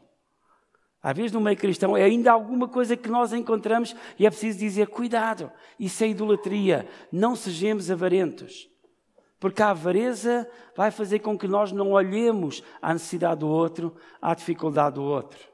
[1.03, 4.57] Às vezes, no meio cristão, é ainda alguma coisa que nós encontramos e é preciso
[4.57, 8.69] dizer: cuidado, isso é idolatria, não sejamos avarentos.
[9.37, 14.33] Porque a avareza vai fazer com que nós não olhemos à necessidade do outro, à
[14.33, 15.45] dificuldade do outro.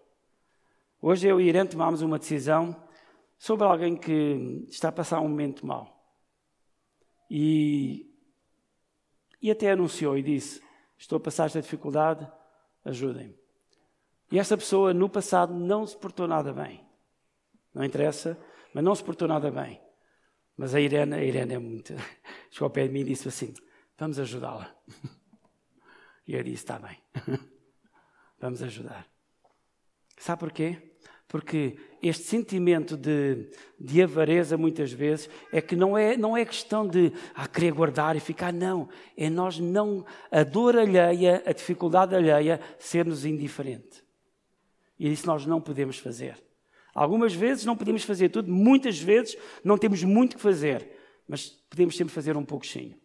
[1.02, 2.76] Hoje eu e Irene tomámos uma decisão
[3.40, 6.00] sobre alguém que está a passar um momento mau.
[7.28, 8.06] E,
[9.42, 10.62] e até anunciou e disse:
[10.96, 12.32] Estou a passar esta dificuldade,
[12.86, 13.39] ajudem-me.
[14.32, 16.86] E essa pessoa no passado não se portou nada bem.
[17.74, 18.38] Não interessa,
[18.74, 19.82] mas não se portou nada bem.
[20.56, 21.94] Mas a Irene, a Irene é muito.
[22.52, 23.54] Chegou ao pé de mim e disse assim:
[23.98, 24.76] Vamos ajudá-la.
[26.28, 26.98] E eu disse: Está bem.
[28.40, 29.08] Vamos ajudar.
[30.18, 30.78] Sabe porquê?
[31.28, 36.88] Porque este sentimento de, de avareza, muitas vezes, é que não é, não é questão
[36.88, 38.90] de ah, querer guardar e ficar, não.
[39.16, 40.06] É nós não.
[40.32, 44.04] A dor alheia, a dificuldade alheia, ser-nos indiferente.
[45.00, 46.38] E isso nós não podemos fazer.
[46.94, 50.90] Algumas vezes não podemos fazer tudo, muitas vezes não temos muito que fazer,
[51.28, 53.00] mas podemos sempre fazer um pouquinho.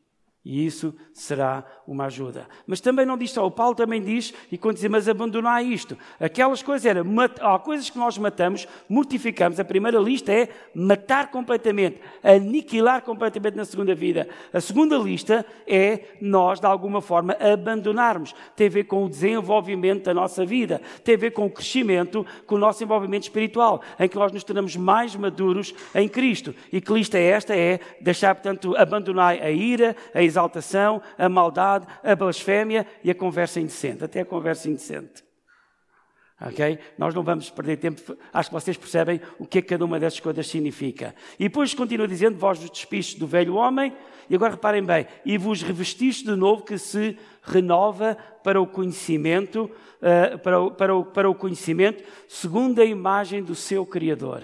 [0.44, 2.46] E isso será uma ajuda.
[2.66, 5.96] Mas também não diz só, o Paulo também diz, e quando diz, mas abandonar isto.
[6.20, 7.06] Aquelas coisas eram,
[7.40, 9.58] há coisas que nós matamos, mortificamos.
[9.58, 14.28] A primeira lista é matar completamente, aniquilar completamente na segunda vida.
[14.52, 18.34] A segunda lista é nós, de alguma forma, abandonarmos.
[18.54, 22.26] Tem a ver com o desenvolvimento da nossa vida, tem a ver com o crescimento,
[22.46, 26.54] com o nosso envolvimento espiritual, em que nós nos tornamos mais maduros em Cristo.
[26.70, 27.56] E que lista é esta?
[27.56, 33.60] É deixar, portanto, abandonar a ira, a exaltação, a maldade, a blasfémia e a conversa
[33.60, 35.24] indecente, até a conversa indecente.
[36.40, 36.78] Ok?
[36.98, 40.00] Nós não vamos perder tempo, acho que vocês percebem o que é que cada uma
[40.00, 41.14] dessas coisas significa.
[41.38, 43.96] E depois continua dizendo: Vós vos despistes do velho homem,
[44.28, 49.70] e agora reparem bem, e vos revestiste de novo que se renova para o conhecimento,
[50.02, 54.42] uh, para, o, para, o, para o conhecimento, segundo a imagem do seu Criador.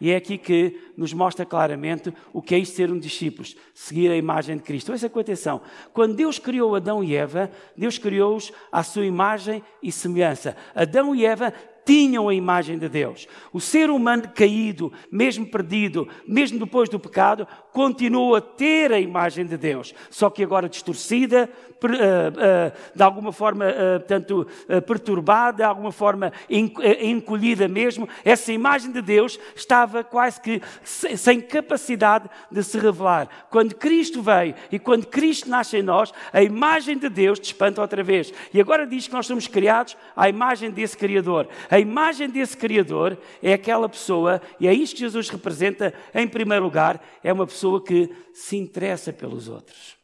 [0.00, 4.10] E é aqui que nos mostra claramente o que é isto ser um discípulo, seguir
[4.10, 4.92] a imagem de Cristo.
[4.92, 5.60] Ouça com atenção.
[5.92, 10.56] Quando Deus criou Adão e Eva, Deus criou-os à sua imagem e semelhança.
[10.74, 11.52] Adão e Eva
[11.88, 13.26] tinham a imagem de Deus.
[13.50, 19.46] O ser humano caído, mesmo perdido, mesmo depois do pecado, continua a ter a imagem
[19.46, 21.48] de Deus, só que agora distorcida,
[21.84, 24.46] eh, eh, de alguma forma, eh, portanto,
[24.86, 28.06] perturbada, de alguma forma encolhida mesmo.
[28.24, 33.46] Essa imagem de Deus estava quase que sem capacidade de se revelar.
[33.48, 38.02] Quando Cristo veio e quando Cristo nasce em nós, a imagem de Deus despanta outra
[38.02, 38.32] vez.
[38.52, 41.48] E agora diz que nós somos criados à imagem desse Criador.
[41.70, 46.26] A a imagem desse Criador é aquela pessoa, e é isto que Jesus representa em
[46.26, 49.96] primeiro lugar, é uma pessoa que se interessa pelos outros.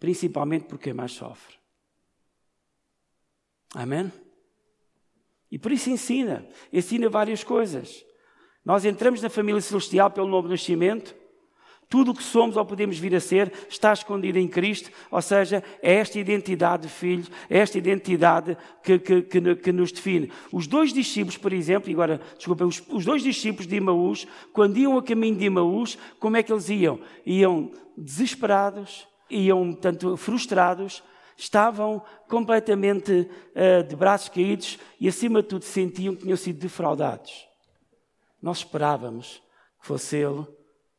[0.00, 1.54] Principalmente por quem mais sofre.
[3.72, 4.10] Amém?
[5.48, 6.44] E por isso ensina.
[6.72, 8.04] Ensina várias coisas.
[8.64, 11.14] Nós entramos na família celestial pelo novo nascimento.
[11.88, 15.64] Tudo o que somos ou podemos vir a ser está escondido em Cristo, ou seja,
[15.82, 20.30] é esta identidade de filho, é esta identidade que, que, que, que nos define.
[20.52, 24.76] Os dois discípulos, por exemplo, e agora, desculpem, os, os dois discípulos de Imaús, quando
[24.76, 27.00] iam a caminho de Imaús, como é que eles iam?
[27.24, 31.02] Iam desesperados, iam, tanto frustrados,
[31.38, 37.48] estavam completamente uh, de braços caídos e, acima de tudo, sentiam que tinham sido defraudados.
[38.42, 39.42] Nós esperávamos
[39.80, 40.57] que fosse Ele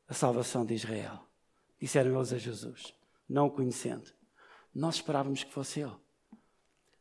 [0.09, 1.23] a salvação de Israel.
[1.79, 2.93] Disseram eles a Jesus,
[3.29, 4.11] não o conhecendo.
[4.73, 5.95] Nós esperávamos que fosse Ele.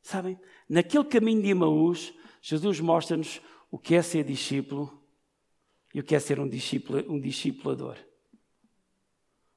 [0.03, 3.41] Sabem, naquele caminho de Emaús, Jesus mostra-nos
[3.71, 5.03] o que é ser discípulo
[5.93, 7.97] e o que é ser um, discípulo, um discipulador.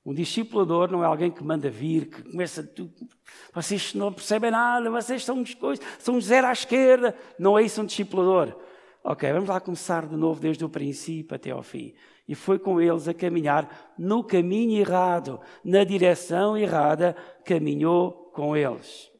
[0.03, 3.07] Um discipulador não é alguém que manda vir, que começa tudo.
[3.53, 7.15] Vocês não percebem nada, vocês são uns coisas, são uns zero à esquerda.
[7.37, 8.57] Não é isso um discipulador.
[9.03, 11.93] Ok, vamos lá começar de novo desde o princípio até ao fim.
[12.31, 17.13] E foi com eles a caminhar no caminho errado, na direção errada,
[17.43, 19.11] caminhou com eles.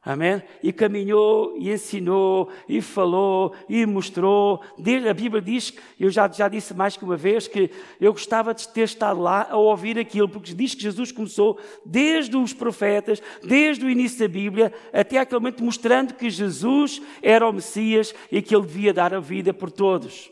[0.00, 0.40] Amém?
[0.62, 4.62] E caminhou, e ensinou, e falou, e mostrou.
[5.10, 8.68] A Bíblia diz, eu já, já disse mais que uma vez, que eu gostava de
[8.68, 13.84] ter estado lá a ouvir aquilo, porque diz que Jesus começou desde os profetas, desde
[13.84, 18.54] o início da Bíblia, até aquele momento, mostrando que Jesus era o Messias e que
[18.54, 20.30] ele devia dar a vida por todos.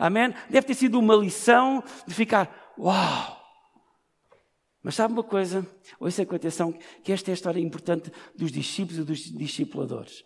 [0.00, 0.32] Amém?
[0.48, 3.38] Deve ter sido uma lição de ficar, uau!
[4.82, 5.66] Mas sabe uma coisa?
[6.00, 6.72] Ouça com atenção
[7.04, 10.24] que esta é a história importante dos discípulos e dos discipuladores.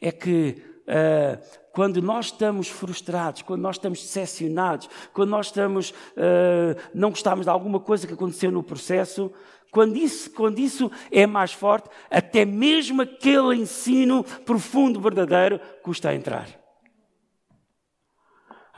[0.00, 1.42] É que uh,
[1.72, 7.50] quando nós estamos frustrados, quando nós estamos decepcionados, quando nós estamos, uh, não gostamos de
[7.50, 9.32] alguma coisa que aconteceu no processo,
[9.72, 16.14] quando isso, quando isso é mais forte, até mesmo aquele ensino profundo, verdadeiro, custa a
[16.14, 16.59] entrar.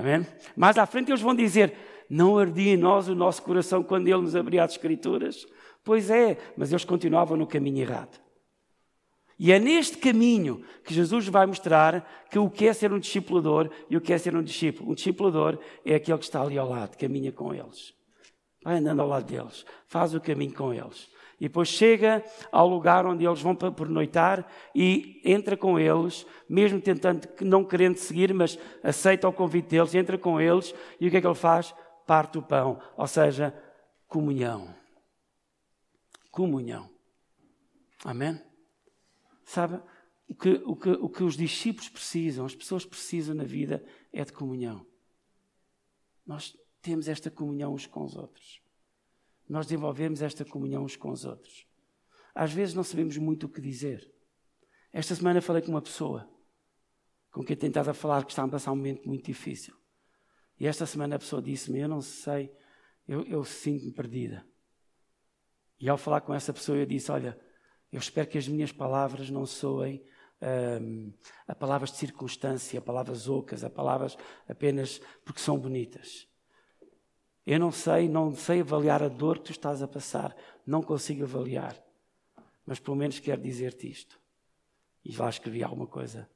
[0.02, 0.26] Amém?
[0.56, 1.72] Mais à frente eles vão dizer:
[2.10, 5.46] não ardia em nós o nosso coração quando Ele nos abria as Escrituras?
[5.84, 8.20] Pois é, mas eles continuavam no caminho errado.
[9.38, 13.70] E é neste caminho que Jesus vai mostrar que o que é ser um discipulador
[13.88, 14.90] e o que é ser um discípulo.
[14.90, 17.94] Um discipulador é aquele que está ali ao lado, caminha com eles.
[18.62, 21.08] Vai andando ao lado deles, faz o caminho com eles.
[21.42, 27.28] E depois chega ao lugar onde eles vão pernoitar e entra com eles, mesmo tentando,
[27.40, 31.20] não querendo seguir, mas aceita o convite deles, entra com eles e o que é
[31.20, 31.74] que ele faz?
[32.06, 33.52] parte o pão, ou seja,
[34.06, 34.72] comunhão.
[36.30, 36.88] Comunhão.
[38.04, 38.40] Amém?
[39.44, 39.82] Sabe,
[40.28, 44.24] o que, o, que, o que os discípulos precisam, as pessoas precisam na vida é
[44.24, 44.86] de comunhão.
[46.24, 48.62] Nós temos esta comunhão uns com os outros.
[49.52, 51.66] Nós desenvolvemos esta comunhão uns com os outros.
[52.34, 54.10] Às vezes não sabemos muito o que dizer.
[54.90, 56.26] Esta semana falei com uma pessoa
[57.30, 59.74] com quem tentava falar que está a passar um momento muito difícil.
[60.58, 62.50] E esta semana a pessoa disse-me: Eu não sei,
[63.06, 64.42] eu, eu sinto-me perdida.
[65.78, 67.38] E ao falar com essa pessoa, eu disse: Olha,
[67.92, 70.02] eu espero que as minhas palavras não soem
[70.80, 71.12] um,
[71.46, 74.16] a palavras de circunstância, a palavras ocas, a palavras
[74.48, 76.26] apenas porque são bonitas.
[77.46, 80.34] Eu não sei, não sei avaliar a dor que tu estás a passar,
[80.66, 81.76] não consigo avaliar,
[82.64, 84.20] mas pelo menos quero dizer-te isto.
[85.04, 86.28] E lá escrevi alguma coisa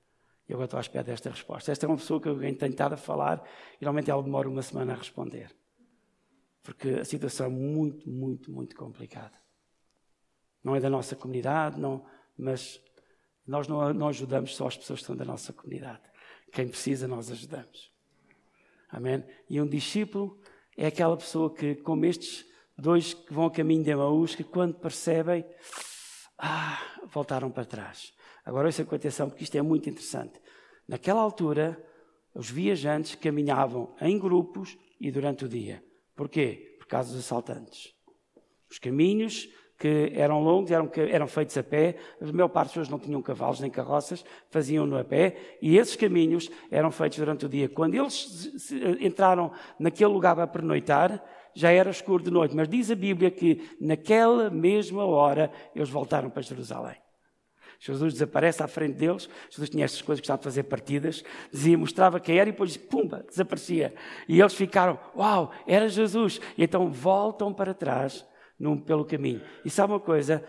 [0.49, 1.71] e agora estou à espera desta resposta.
[1.71, 3.42] Esta é uma pessoa que eu tenho tentado a falar
[3.81, 5.55] e normalmente ela demora uma semana a responder.
[6.62, 9.38] Porque a situação é muito, muito, muito complicada.
[10.62, 12.05] Não é da nossa comunidade, não,
[12.37, 12.83] mas
[13.47, 16.03] nós não, não ajudamos só as pessoas que são da nossa comunidade.
[16.53, 17.92] Quem precisa, nós ajudamos.
[18.88, 19.25] Amém?
[19.49, 20.40] E um discípulo
[20.76, 22.44] é aquela pessoa que, como estes
[22.76, 25.44] dois que vão a caminho de Emaús, que quando percebem,
[26.38, 26.78] ah,
[27.12, 28.12] voltaram para trás.
[28.44, 30.40] Agora ouça com atenção, porque isto é muito interessante.
[30.86, 31.82] Naquela altura,
[32.34, 35.82] os viajantes caminhavam em grupos e durante o dia.
[36.14, 36.76] Porquê?
[36.78, 37.94] Por causa dos assaltantes.
[38.70, 42.88] Os caminhos que eram longos, eram, eram feitos a pé, a maior parte das pessoas
[42.88, 47.48] não tinham cavalos nem carroças, faziam-no a pé, e esses caminhos eram feitos durante o
[47.48, 47.68] dia.
[47.68, 51.22] Quando eles entraram naquele lugar para pernoitar,
[51.54, 56.30] já era escuro de noite, mas diz a Bíblia que naquela mesma hora eles voltaram
[56.30, 56.96] para Jerusalém.
[57.78, 59.28] Jesus desaparece à frente deles.
[59.50, 61.22] Jesus tinha estas coisas que estavam a fazer partidas.
[61.52, 63.94] Dizia, mostrava quem era e depois, pumba, desaparecia.
[64.26, 66.40] E eles ficaram, uau, era Jesus.
[66.56, 68.24] E então voltam para trás
[68.59, 69.42] num, pelo caminho.
[69.64, 70.45] E sabe uma coisa?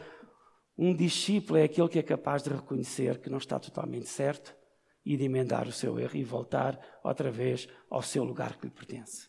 [0.77, 4.55] Um discípulo é aquele que é capaz de reconhecer que não está totalmente certo
[5.05, 8.71] e de emendar o seu erro e voltar outra vez ao seu lugar que lhe
[8.71, 9.27] pertence.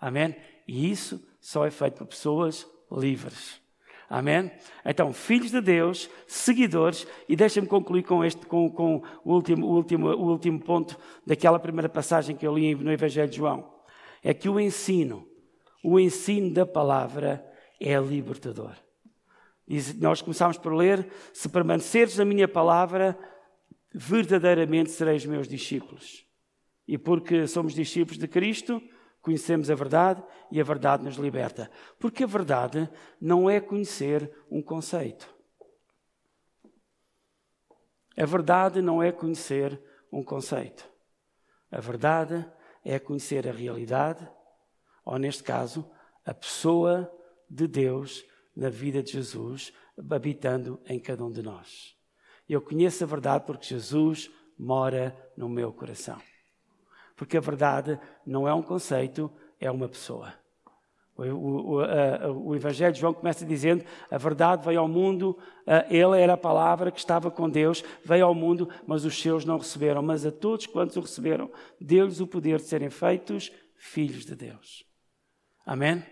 [0.00, 0.34] Amém?
[0.66, 3.60] E isso só é feito por pessoas livres.
[4.08, 4.50] Amém?
[4.84, 9.76] Então, filhos de Deus, seguidores, e deixa-me concluir com este, com, com o, último, o,
[9.76, 13.72] último, o último ponto daquela primeira passagem que eu li no Evangelho de João.
[14.20, 15.28] É que o ensino,
[15.82, 17.46] O ensino da palavra
[17.80, 18.76] é libertador.
[19.98, 23.18] nós começámos por ler: se permaneceres na minha palavra,
[23.92, 26.26] verdadeiramente sereis meus discípulos.
[26.86, 28.82] E porque somos discípulos de Cristo,
[29.22, 31.70] conhecemos a verdade e a verdade nos liberta.
[31.98, 32.88] Porque a verdade
[33.20, 35.32] não é conhecer um conceito.
[38.16, 39.80] A verdade não é conhecer
[40.12, 40.88] um conceito.
[41.70, 42.44] A verdade
[42.84, 44.28] é conhecer a realidade,
[45.04, 45.88] ou neste caso,
[46.24, 47.10] a pessoa
[47.50, 48.24] de Deus
[48.56, 49.72] na vida de Jesus,
[50.10, 51.96] habitando em cada um de nós.
[52.48, 56.18] Eu conheço a verdade porque Jesus mora no meu coração.
[57.16, 60.34] Porque a verdade não é um conceito, é uma pessoa.
[61.16, 65.38] O, o, a, o, Evangelho de João começa dizendo: a verdade veio ao mundo,
[65.90, 69.58] ele era a palavra que estava com Deus, veio ao mundo, mas os seus não
[69.58, 70.02] receberam.
[70.02, 74.84] Mas a todos quantos o receberam, deu-lhes o poder de serem feitos filhos de Deus.
[75.66, 76.02] Amém?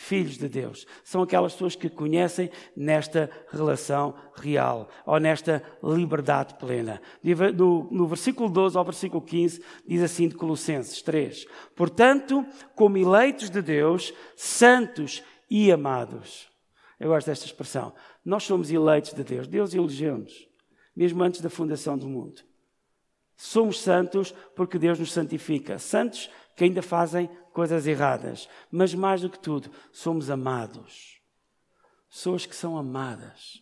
[0.00, 0.86] Filhos de Deus.
[1.02, 7.02] São aquelas pessoas que conhecem nesta relação real, ou nesta liberdade plena.
[7.56, 12.46] No, no, versículo 12 ao versículo 15, diz assim de Colossenses 3: Portanto,
[12.76, 15.20] como eleitos de Deus, santos
[15.50, 16.48] e amados.
[17.00, 17.92] Eu gosto desta expressão.
[18.24, 19.48] Nós somos eleitos de Deus.
[19.48, 20.48] Deus elegeu-nos,
[20.94, 22.40] mesmo antes da fundação do mundo.
[23.36, 25.76] Somos santos porque Deus nos santifica.
[25.76, 27.28] Santos que ainda fazem
[27.58, 28.48] coisas erradas.
[28.70, 31.20] Mas mais do que tudo, somos amados.
[32.08, 33.60] Pessoas que são amadas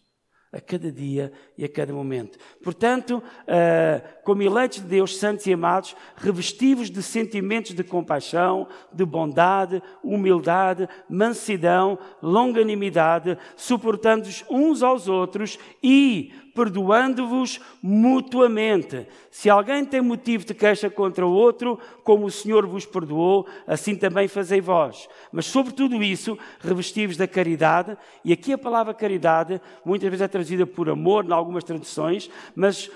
[0.52, 2.38] a cada dia e a cada momento.
[2.62, 9.02] Portanto, uh, como eleitos de Deus, santos e amados, revestivos de sentimentos de compaixão, de
[9.02, 19.06] bondade, humildade, mansidão, longanimidade, suportando-os uns aos outros e perdoando-vos mutuamente.
[19.30, 23.94] Se alguém tem motivo de queixa contra o outro, como o Senhor vos perdoou, assim
[23.94, 25.06] também fazei vós.
[25.30, 30.28] Mas sobre tudo isso, revestivos da caridade, e aqui a palavra caridade muitas vezes é
[30.28, 32.90] traduzida por amor, em algumas traduções, mas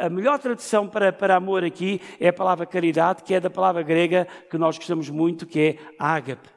[0.00, 3.82] a melhor tradução para, para amor aqui é a palavra caridade, que é da palavra
[3.82, 6.48] grega que nós gostamos muito, que é ágape.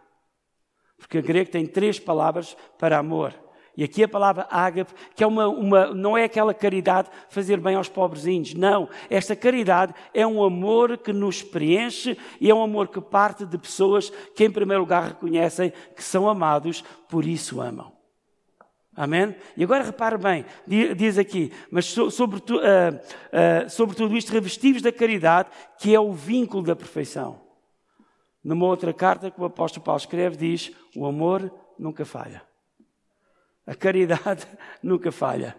[1.00, 3.34] Porque a grego tem três palavras para amor.
[3.76, 7.76] E aqui a palavra ágape, que é uma, uma, não é aquela caridade fazer bem
[7.76, 8.90] aos pobrezinhos, não.
[9.10, 13.58] Esta caridade é um amor que nos preenche e é um amor que parte de
[13.58, 17.92] pessoas que, em primeiro lugar, reconhecem que são amados, por isso amam.
[18.94, 19.34] Amém?
[19.56, 24.92] E agora repare bem, diz aqui, mas sobre, uh, uh, sobre tudo isto, revestivos da
[24.92, 25.50] caridade,
[25.80, 27.40] que é o vínculo da perfeição.
[28.44, 31.50] Numa outra carta que o apóstolo Paulo escreve, diz: o amor
[31.80, 32.42] nunca falha.
[33.72, 34.46] A caridade
[34.84, 35.56] nunca falha.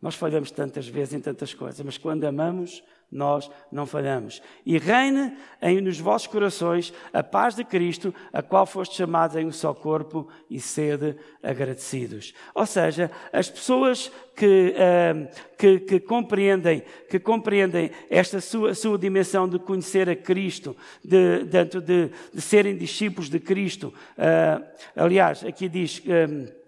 [0.00, 2.82] Nós falhamos tantas vezes em tantas coisas, mas quando amamos,
[3.12, 4.40] nós não falhamos.
[4.64, 9.44] E reine em, nos vossos corações a paz de Cristo, a qual foste chamados em
[9.44, 12.32] um só corpo e sede agradecidos.
[12.54, 19.46] Ou seja, as pessoas que, uh, que, que, compreendem, que compreendem esta sua, sua dimensão
[19.46, 23.92] de conhecer a Cristo, de, de, de, de serem discípulos de Cristo.
[24.16, 24.64] Uh,
[24.96, 26.02] aliás, aqui diz.
[26.06, 26.59] Um,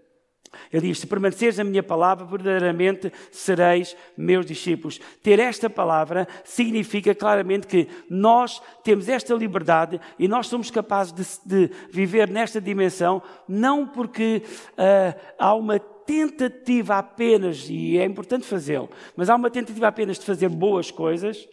[0.72, 5.00] ele diz: Se permaneceres na minha palavra, verdadeiramente sereis meus discípulos.
[5.22, 11.68] Ter esta palavra significa claramente que nós temos esta liberdade e nós somos capazes de,
[11.68, 14.42] de viver nesta dimensão, não porque
[14.72, 20.26] uh, há uma tentativa apenas, e é importante fazê-lo, mas há uma tentativa apenas de
[20.26, 21.48] fazer boas coisas,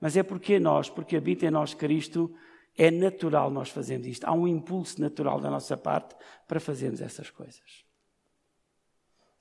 [0.00, 2.34] mas é porque nós, porque habita em nós Cristo,
[2.76, 4.24] é natural nós fazermos isto.
[4.24, 6.14] Há um impulso natural da nossa parte
[6.46, 7.83] para fazermos essas coisas.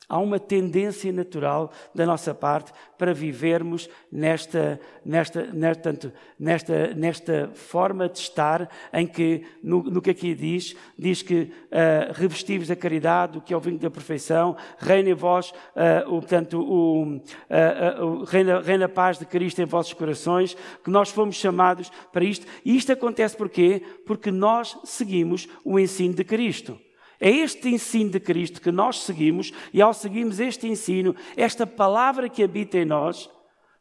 [0.10, 8.10] Há uma tendência natural da nossa parte para vivermos nesta, nesta, nesta, nesta, nesta forma
[8.10, 13.38] de estar em que, no, no que aqui diz, diz que uh, revestivos da caridade,
[13.38, 18.24] o que é o vinho da perfeição, reina em vós, uh, o, portanto, o, uh,
[18.26, 22.46] reina, reina a paz de Cristo em vossos corações, que nós fomos chamados para isto.
[22.66, 23.82] E isto acontece porquê?
[24.06, 26.78] Porque nós seguimos o ensino de Cristo.
[27.24, 32.28] É este ensino de Cristo que nós seguimos, e ao seguirmos este ensino, esta palavra
[32.28, 33.30] que habita em nós,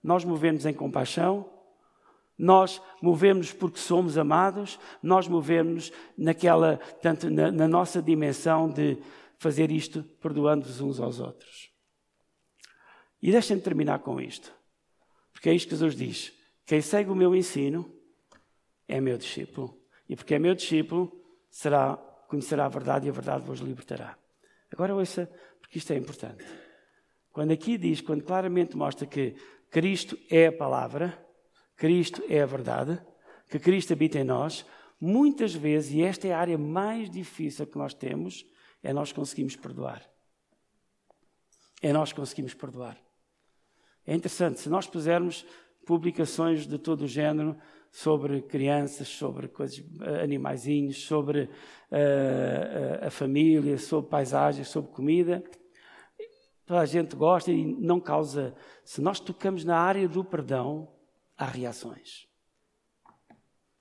[0.00, 1.52] nós movemos em compaixão,
[2.38, 8.96] nós movemos porque somos amados, nós movemos naquela, tanto na, na nossa dimensão de
[9.38, 11.68] fazer isto perdoando-vos uns aos outros.
[13.20, 14.54] E deixem-me terminar com isto,
[15.32, 16.32] porque é isto que Jesus diz:
[16.64, 17.92] quem segue o meu ensino
[18.86, 19.76] é meu discípulo,
[20.08, 21.10] e porque é meu discípulo
[21.50, 21.98] será
[22.32, 24.16] conhecerá a verdade e a verdade vos libertará.
[24.72, 25.30] Agora ouça,
[25.60, 26.42] porque isto é importante.
[27.30, 29.34] Quando aqui diz, quando claramente mostra que
[29.70, 31.22] Cristo é a palavra,
[31.76, 32.98] Cristo é a verdade,
[33.48, 34.64] que Cristo habita em nós,
[35.04, 38.46] Muitas vezes, e esta é a área mais difícil que nós temos,
[38.84, 40.00] é nós conseguimos perdoar.
[41.82, 42.96] É nós conseguimos perdoar.
[44.06, 45.44] É interessante, se nós pusermos
[45.84, 47.58] publicações de todo o género
[47.92, 55.44] sobre crianças, sobre coisas, eh, animaizinhos, sobre uh, a família, sobre paisagens, sobre comida.
[56.64, 58.54] Toda a gente gosta e não causa.
[58.82, 60.90] Se nós tocamos na área do perdão,
[61.36, 62.26] há reações.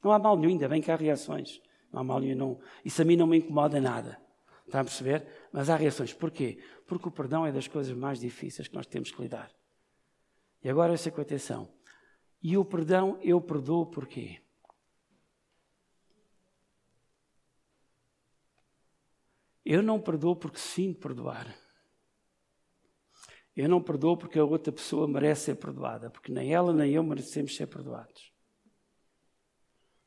[0.03, 1.61] Não há mal nenhum, ainda bem que há reações.
[1.89, 2.37] Não há mal nenhum.
[2.37, 2.59] Não.
[2.83, 4.19] Isso a mim não me incomoda nada.
[4.65, 5.25] Está a perceber?
[5.53, 6.11] Mas há reações.
[6.11, 6.59] Porquê?
[6.85, 9.49] Porque o perdão é das coisas mais difíceis que nós temos que lidar.
[10.61, 11.69] E agora essa com atenção.
[12.41, 14.41] E o perdão eu perdoo porquê?
[19.63, 21.55] Eu não perdoo porque sinto perdoar.
[23.55, 27.03] Eu não perdoo porque a outra pessoa merece ser perdoada, porque nem ela nem eu
[27.03, 28.33] merecemos ser perdoados.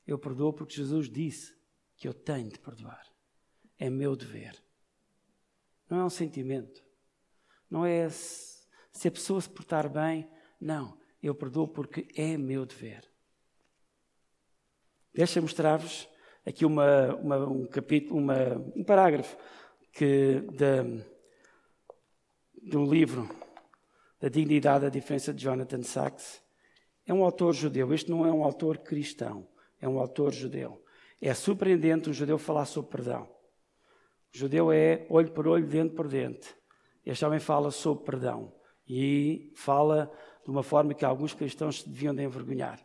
[0.04, 1.56] Eu perdoo porque Jesus disse
[1.96, 3.06] que eu tenho de perdoar.
[3.78, 4.60] É meu dever.
[5.88, 6.84] Não é um sentimento.
[7.70, 10.28] Não é se, a pessoa se portar bem.
[10.60, 13.02] Não eu perdoo porque é meu dever.
[15.14, 16.08] Deixa mostrar-vos
[16.44, 19.36] aqui uma, uma, um capítulo, uma, um parágrafo
[19.92, 21.04] que de,
[22.90, 23.28] livro
[24.20, 26.42] da dignidade, a diferença de Jonathan Sachs.
[27.06, 27.92] É um autor judeu.
[27.94, 29.48] Este não é um autor cristão,
[29.80, 30.82] é um autor judeu.
[31.20, 33.24] É surpreendente um judeu falar sobre perdão.
[34.34, 36.54] O judeu é olho por olho, dente por dente.
[37.06, 38.52] Este homem fala sobre perdão
[38.86, 40.10] e fala
[40.44, 42.78] de uma forma que alguns cristãos se deviam de envergonhar.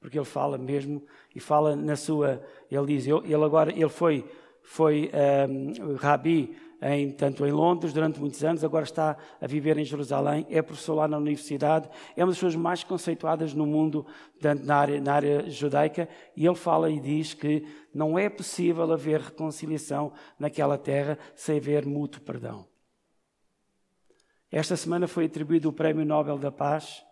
[0.00, 1.02] Porque ele fala mesmo,
[1.34, 2.42] e fala na sua.
[2.70, 4.24] Ele diz, ele agora, ele foi,
[4.62, 5.10] foi
[5.48, 10.44] um, rabi em, tanto em Londres durante muitos anos, agora está a viver em Jerusalém,
[10.50, 14.04] é professor lá na universidade, é uma das pessoas mais conceituadas no mundo
[14.64, 19.20] na área, na área judaica, e ele fala e diz que não é possível haver
[19.20, 22.71] reconciliação naquela terra sem haver mútuo perdão.
[24.54, 27.02] Esta semana foi atribuído o Prémio Nobel da Paz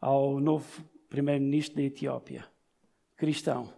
[0.00, 2.46] ao novo primeiro-ministro da Etiópia,
[3.16, 3.74] cristão.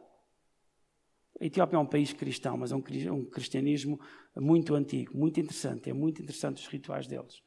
[1.40, 3.98] A Etiópia é um país cristão, mas é um cristianismo
[4.36, 5.88] muito antigo, muito interessante.
[5.88, 7.42] É muito interessante os rituais deles.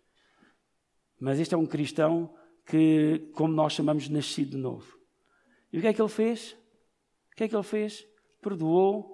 [1.19, 2.33] Mas este é um cristão
[2.65, 4.97] que, como nós chamamos, nascido de novo.
[5.71, 6.53] E o que é que ele fez?
[7.31, 8.03] O que é que ele fez?
[8.41, 9.12] Perdoou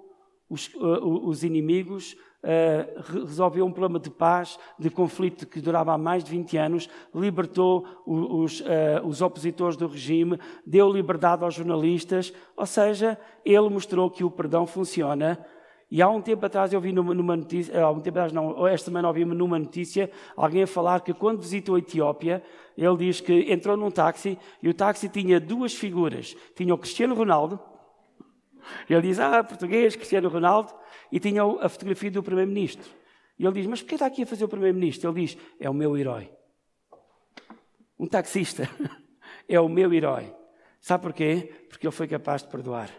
[0.50, 5.98] os, uh, os inimigos, uh, resolveu um problema de paz, de conflito que durava há
[5.98, 8.64] mais de 20 anos, libertou os, uh,
[9.04, 14.66] os opositores do regime, deu liberdade aos jornalistas, ou seja, ele mostrou que o perdão
[14.66, 15.38] funciona.
[15.88, 18.66] E há um tempo atrás eu vi numa, numa notícia, há um tempo atrás não,
[18.66, 22.42] esta semana ouvi numa notícia alguém a falar que quando visitou a Etiópia,
[22.78, 26.36] ele diz que entrou num táxi e o táxi tinha duas figuras.
[26.54, 27.58] Tinha o Cristiano Ronaldo,
[28.88, 30.72] ele diz, ah, português, Cristiano Ronaldo,
[31.10, 32.88] e tinha a fotografia do Primeiro-Ministro.
[33.38, 35.10] E ele diz, mas porquê está aqui a fazer o Primeiro-Ministro?
[35.10, 36.30] Ele diz, é o meu herói.
[37.98, 38.68] Um taxista
[39.48, 40.34] é o meu herói.
[40.80, 41.52] Sabe porquê?
[41.68, 42.90] Porque ele foi capaz de perdoar.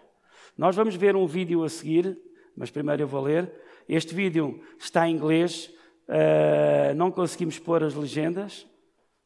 [0.58, 2.20] Nós vamos ver um vídeo a seguir,
[2.56, 3.52] mas primeiro eu vou ler.
[3.88, 5.74] Este vídeo está em inglês,
[6.08, 8.68] uh, não conseguimos pôr as legendas,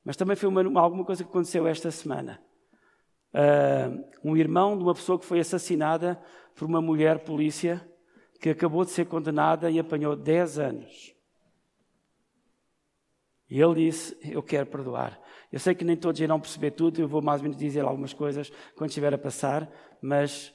[0.03, 2.39] mas também foi uma, alguma coisa que aconteceu esta semana.
[3.36, 6.17] Uh, um irmão de uma pessoa que foi assassinada
[6.55, 7.86] por uma mulher polícia
[8.39, 11.13] que acabou de ser condenada e apanhou 10 anos.
[13.49, 15.19] E ele disse: Eu quero perdoar.
[15.51, 18.13] Eu sei que nem todos irão perceber tudo, eu vou mais ou menos dizer algumas
[18.13, 19.69] coisas quando estiver a passar,
[20.01, 20.53] mas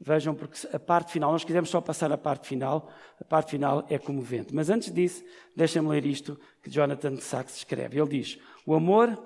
[0.00, 2.90] vejam, porque a parte final, nós quisemos só passar a parte final,
[3.20, 4.52] a parte final é comovente.
[4.52, 8.00] Mas antes disso, deixem-me ler isto que Jonathan Sachs escreve.
[8.00, 9.16] Ele diz: O amor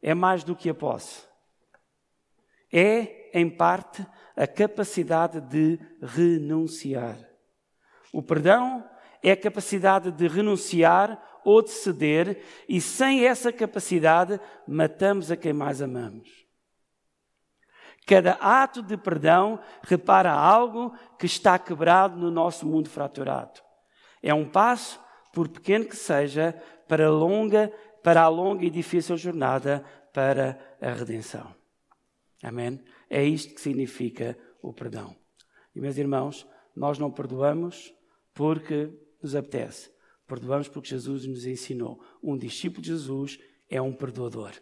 [0.00, 1.28] é mais do que a posse
[2.72, 4.06] é, em parte,
[4.36, 7.18] a capacidade de renunciar.
[8.12, 8.84] O perdão
[9.22, 15.52] é a capacidade de renunciar ou de ceder, e sem essa capacidade, matamos a quem
[15.52, 16.28] mais amamos.
[18.06, 23.60] Cada ato de perdão repara algo que está quebrado no nosso mundo fraturado.
[24.22, 25.00] É um passo,
[25.32, 30.90] por pequeno que seja, para a longa, para a longa e difícil jornada para a
[30.90, 31.59] redenção.
[32.42, 32.80] Amém?
[33.08, 35.14] É isto que significa o perdão.
[35.74, 37.94] E, meus irmãos, nós não perdoamos
[38.34, 38.90] porque
[39.22, 39.90] nos apetece.
[40.26, 42.00] Perdoamos porque Jesus nos ensinou.
[42.22, 43.38] Um discípulo de Jesus
[43.68, 44.52] é um perdoador.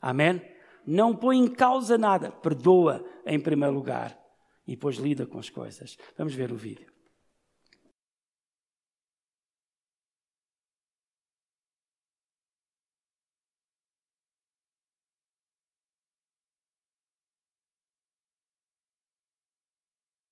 [0.00, 0.42] Amém?
[0.86, 2.30] Não põe em causa nada.
[2.30, 4.18] Perdoa em primeiro lugar.
[4.66, 5.96] E depois lida com as coisas.
[6.16, 6.95] Vamos ver o vídeo.